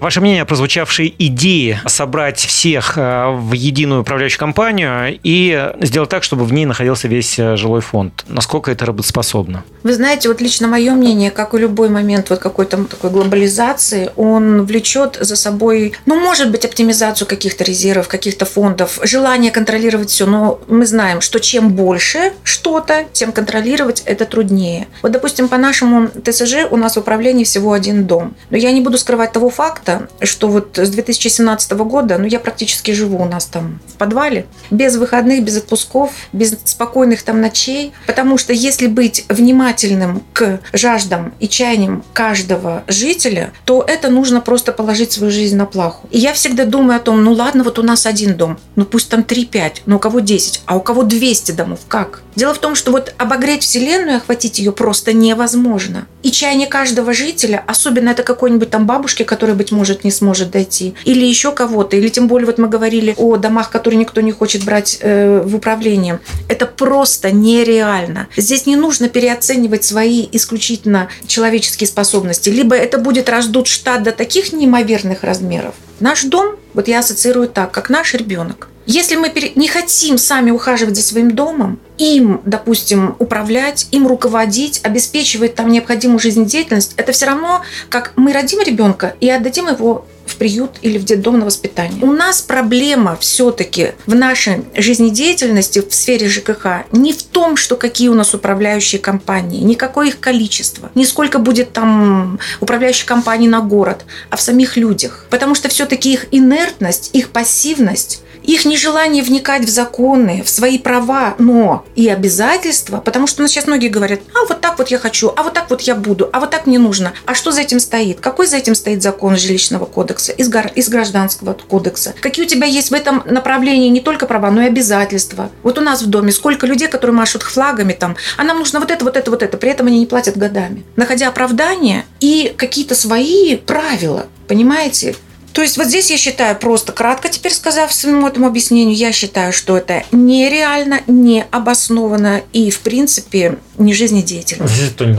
Ваше 0.00 0.22
мнение 0.22 0.42
о 0.42 0.46
прозвучавшей 0.46 1.14
идее 1.18 1.82
собрать 1.86 2.38
всех 2.38 2.96
э, 2.96 3.30
в 3.36 3.52
единую 3.52 4.00
управляющую 4.00 4.40
компанию 4.40 5.18
и 5.22 5.72
сделать 5.82 6.08
так, 6.08 6.22
чтобы 6.22 6.46
в 6.46 6.54
ней 6.54 6.64
находился 6.64 7.06
весь 7.06 7.38
э, 7.38 7.56
жилой 7.56 7.82
фонд. 7.82 8.24
Насколько 8.26 8.70
это 8.70 8.86
работоспособно? 8.86 9.62
Вы 9.82 9.92
знаете, 9.92 10.28
вот 10.28 10.40
лично 10.40 10.68
мое 10.68 10.94
мнение, 10.94 11.30
как 11.30 11.52
и 11.52 11.58
любой 11.58 11.90
момент 11.90 12.30
вот 12.30 12.38
какой-то 12.38 12.84
такой 12.84 13.10
глобализации, 13.10 14.10
он 14.16 14.62
влечет 14.64 15.18
за 15.20 15.36
собой, 15.36 15.92
ну, 16.06 16.18
может 16.18 16.50
быть, 16.50 16.64
оптимизацию 16.64 17.28
каких-то 17.28 17.64
резервов, 17.64 18.08
каких-то 18.08 18.46
фондов, 18.46 19.00
желание 19.02 19.50
контролировать 19.50 20.08
все, 20.08 20.24
но 20.24 20.60
мы 20.66 20.86
знаем, 20.86 21.20
что 21.20 21.40
чем 21.40 21.72
больше 21.72 22.32
что-то, 22.42 23.04
тем 23.12 23.32
контролировать 23.32 24.02
это 24.06 24.24
труднее. 24.24 24.88
Вот, 25.02 25.12
допустим, 25.12 25.48
по 25.48 25.58
нашему 25.58 26.08
ТСЖ 26.08 26.70
у 26.70 26.78
нас 26.78 26.96
в 26.96 27.00
управлении 27.00 27.44
всего 27.44 27.74
один 27.74 28.06
дом. 28.06 28.34
Но 28.48 28.56
я 28.56 28.72
не 28.72 28.80
буду 28.80 28.96
скрывать 28.96 29.32
того 29.32 29.50
факта, 29.50 29.89
просто, 29.90 30.08
что 30.22 30.48
вот 30.48 30.78
с 30.78 30.88
2017 30.90 31.72
года, 31.72 32.18
ну, 32.18 32.26
я 32.26 32.40
практически 32.40 32.92
живу 32.92 33.22
у 33.22 33.24
нас 33.24 33.46
там 33.46 33.80
в 33.86 33.94
подвале, 33.94 34.46
без 34.70 34.96
выходных, 34.96 35.44
без 35.44 35.58
отпусков, 35.58 36.12
без 36.32 36.56
спокойных 36.64 37.22
там 37.22 37.40
ночей, 37.40 37.92
потому 38.06 38.38
что 38.38 38.52
если 38.52 38.86
быть 38.86 39.24
внимательным 39.28 40.22
к 40.32 40.60
жаждам 40.72 41.34
и 41.40 41.48
чаяниям 41.48 42.04
каждого 42.12 42.84
жителя, 42.86 43.52
то 43.64 43.84
это 43.86 44.10
нужно 44.10 44.40
просто 44.40 44.72
положить 44.72 45.12
свою 45.12 45.32
жизнь 45.32 45.56
на 45.56 45.66
плаху. 45.66 46.08
И 46.10 46.18
я 46.18 46.32
всегда 46.32 46.64
думаю 46.64 46.96
о 46.98 47.00
том, 47.00 47.22
ну 47.24 47.32
ладно, 47.32 47.64
вот 47.64 47.78
у 47.78 47.82
нас 47.82 48.06
один 48.06 48.36
дом, 48.36 48.58
ну 48.76 48.84
пусть 48.84 49.08
там 49.08 49.20
3-5, 49.20 49.82
но 49.86 49.96
у 49.96 49.98
кого 49.98 50.20
10, 50.20 50.62
а 50.66 50.76
у 50.76 50.80
кого 50.80 51.02
200 51.02 51.52
домов, 51.52 51.80
как? 51.88 52.22
Дело 52.36 52.54
в 52.54 52.58
том, 52.58 52.74
что 52.74 52.92
вот 52.92 53.12
обогреть 53.18 53.62
Вселенную, 53.64 54.18
охватить 54.18 54.58
ее 54.58 54.72
просто 54.72 55.12
невозможно. 55.12 56.06
И 56.22 56.30
чаяние 56.30 56.68
каждого 56.68 57.12
жителя, 57.12 57.64
особенно 57.66 58.10
это 58.10 58.22
какой-нибудь 58.22 58.70
там 58.70 58.86
бабушки, 58.86 59.24
которая, 59.24 59.56
быть 59.56 59.72
может, 59.72 59.79
не 60.04 60.10
сможет 60.10 60.50
дойти, 60.50 60.94
или 61.04 61.24
еще 61.24 61.52
кого-то, 61.52 61.96
или 61.96 62.08
тем 62.08 62.28
более 62.28 62.46
вот 62.46 62.58
мы 62.58 62.68
говорили 62.68 63.14
о 63.16 63.36
домах, 63.36 63.70
которые 63.70 63.98
никто 63.98 64.20
не 64.20 64.32
хочет 64.32 64.64
брать 64.64 64.98
э, 65.00 65.42
в 65.44 65.56
управление, 65.56 66.20
это 66.48 66.66
просто 66.66 67.30
нереально. 67.30 68.28
Здесь 68.36 68.66
не 68.66 68.76
нужно 68.76 69.08
переоценивать 69.08 69.84
свои 69.84 70.26
исключительно 70.32 71.08
человеческие 71.26 71.86
способности. 71.86 72.48
Либо 72.48 72.76
это 72.76 72.98
будет 72.98 73.28
раздут 73.28 73.66
штат 73.66 74.02
до 74.02 74.12
таких 74.12 74.52
неимоверных 74.52 75.22
размеров. 75.22 75.74
Наш 76.00 76.24
дом, 76.24 76.56
вот 76.72 76.88
я 76.88 77.00
ассоциирую 77.00 77.48
так, 77.48 77.70
как 77.70 77.90
наш 77.90 78.14
ребенок. 78.14 78.68
Если 78.86 79.16
мы 79.16 79.32
не 79.54 79.68
хотим 79.68 80.16
сами 80.18 80.50
ухаживать 80.50 80.96
за 80.96 81.02
своим 81.02 81.30
домом, 81.32 81.78
им, 81.98 82.40
допустим, 82.44 83.14
управлять, 83.18 83.86
им 83.92 84.06
руководить, 84.06 84.80
обеспечивать 84.82 85.54
там 85.54 85.70
необходимую 85.70 86.18
жизнедеятельность, 86.18 86.94
это 86.96 87.12
все 87.12 87.26
равно, 87.26 87.60
как 87.90 88.14
мы 88.16 88.32
родим 88.32 88.60
ребенка 88.62 89.14
и 89.20 89.28
отдадим 89.28 89.68
его 89.68 90.06
в 90.30 90.36
приют 90.36 90.72
или 90.82 90.98
в 90.98 91.04
детдом 91.04 91.38
на 91.38 91.44
воспитание. 91.44 92.02
У 92.02 92.12
нас 92.12 92.40
проблема 92.40 93.16
все-таки 93.20 93.92
в 94.06 94.14
нашей 94.14 94.64
жизнедеятельности 94.74 95.80
в 95.86 95.92
сфере 95.92 96.28
ЖКХ 96.28 96.86
не 96.92 97.12
в 97.12 97.22
том, 97.22 97.56
что 97.56 97.76
какие 97.76 98.08
у 98.08 98.14
нас 98.14 98.34
управляющие 98.34 99.00
компании, 99.00 99.60
никакое 99.60 100.08
их 100.08 100.20
количество, 100.20 100.90
не 100.94 101.04
сколько 101.04 101.38
будет 101.38 101.72
там 101.72 102.38
управляющих 102.60 103.06
компаний 103.06 103.48
на 103.48 103.60
город, 103.60 104.04
а 104.30 104.36
в 104.36 104.40
самих 104.40 104.76
людях. 104.76 105.26
Потому 105.30 105.54
что 105.54 105.68
все-таки 105.68 106.12
их 106.12 106.26
инертность, 106.30 107.10
их 107.12 107.30
пассивность 107.30 108.22
их 108.42 108.64
нежелание 108.64 109.22
вникать 109.22 109.64
в 109.64 109.68
законы, 109.68 110.42
в 110.44 110.50
свои 110.50 110.78
права, 110.78 111.34
но 111.38 111.84
и 111.96 112.08
обязательства, 112.08 112.98
потому 112.98 113.26
что 113.26 113.42
у 113.42 113.44
нас 113.44 113.50
сейчас 113.50 113.66
многие 113.66 113.88
говорят, 113.88 114.20
а 114.34 114.46
вот 114.48 114.60
так 114.60 114.78
вот 114.78 114.88
я 114.88 114.98
хочу, 114.98 115.32
а 115.36 115.42
вот 115.42 115.54
так 115.54 115.70
вот 115.70 115.82
я 115.82 115.94
буду, 115.94 116.28
а 116.32 116.40
вот 116.40 116.50
так 116.50 116.66
мне 116.66 116.78
нужно. 116.78 117.12
А 117.26 117.34
что 117.34 117.52
за 117.52 117.62
этим 117.62 117.80
стоит? 117.80 118.20
Какой 118.20 118.46
за 118.46 118.56
этим 118.56 118.74
стоит 118.74 119.02
закон 119.02 119.36
жилищного 119.36 119.84
кодекса, 119.84 120.32
из, 120.32 120.50
из 120.74 120.88
гражданского 120.88 121.54
кодекса? 121.54 122.14
Какие 122.20 122.44
у 122.44 122.48
тебя 122.48 122.66
есть 122.66 122.90
в 122.90 122.94
этом 122.94 123.22
направлении 123.26 123.88
не 123.88 124.00
только 124.00 124.26
права, 124.26 124.50
но 124.50 124.62
и 124.62 124.66
обязательства? 124.66 125.50
Вот 125.62 125.78
у 125.78 125.80
нас 125.80 126.02
в 126.02 126.06
доме 126.06 126.32
сколько 126.32 126.66
людей, 126.66 126.88
которые 126.88 127.14
машут 127.14 127.42
флагами 127.42 127.92
там, 127.92 128.16
а 128.36 128.44
нам 128.44 128.58
нужно 128.58 128.80
вот 128.80 128.90
это, 128.90 129.04
вот 129.04 129.16
это, 129.16 129.30
вот 129.30 129.42
это, 129.42 129.56
при 129.56 129.70
этом 129.70 129.86
они 129.86 130.00
не 130.00 130.06
платят 130.06 130.36
годами, 130.36 130.84
находя 130.96 131.28
оправдания 131.28 132.04
и 132.20 132.54
какие-то 132.56 132.94
свои 132.94 133.56
правила. 133.56 134.26
Понимаете? 134.48 135.14
То 135.52 135.62
есть 135.62 135.76
вот 135.76 135.86
здесь 135.86 136.10
я 136.10 136.16
считаю, 136.16 136.56
просто 136.56 136.92
кратко 136.92 137.28
теперь 137.28 137.52
сказав 137.52 137.92
своему 137.92 138.26
этому 138.26 138.46
объяснению, 138.46 138.96
я 138.96 139.12
считаю, 139.12 139.52
что 139.52 139.76
это 139.76 140.04
нереально, 140.12 141.00
не 141.06 141.44
обоснованно 141.50 142.42
и, 142.52 142.70
в 142.70 142.80
принципе, 142.80 143.58
не 143.78 143.94
жизнедеятельно. 143.94 144.66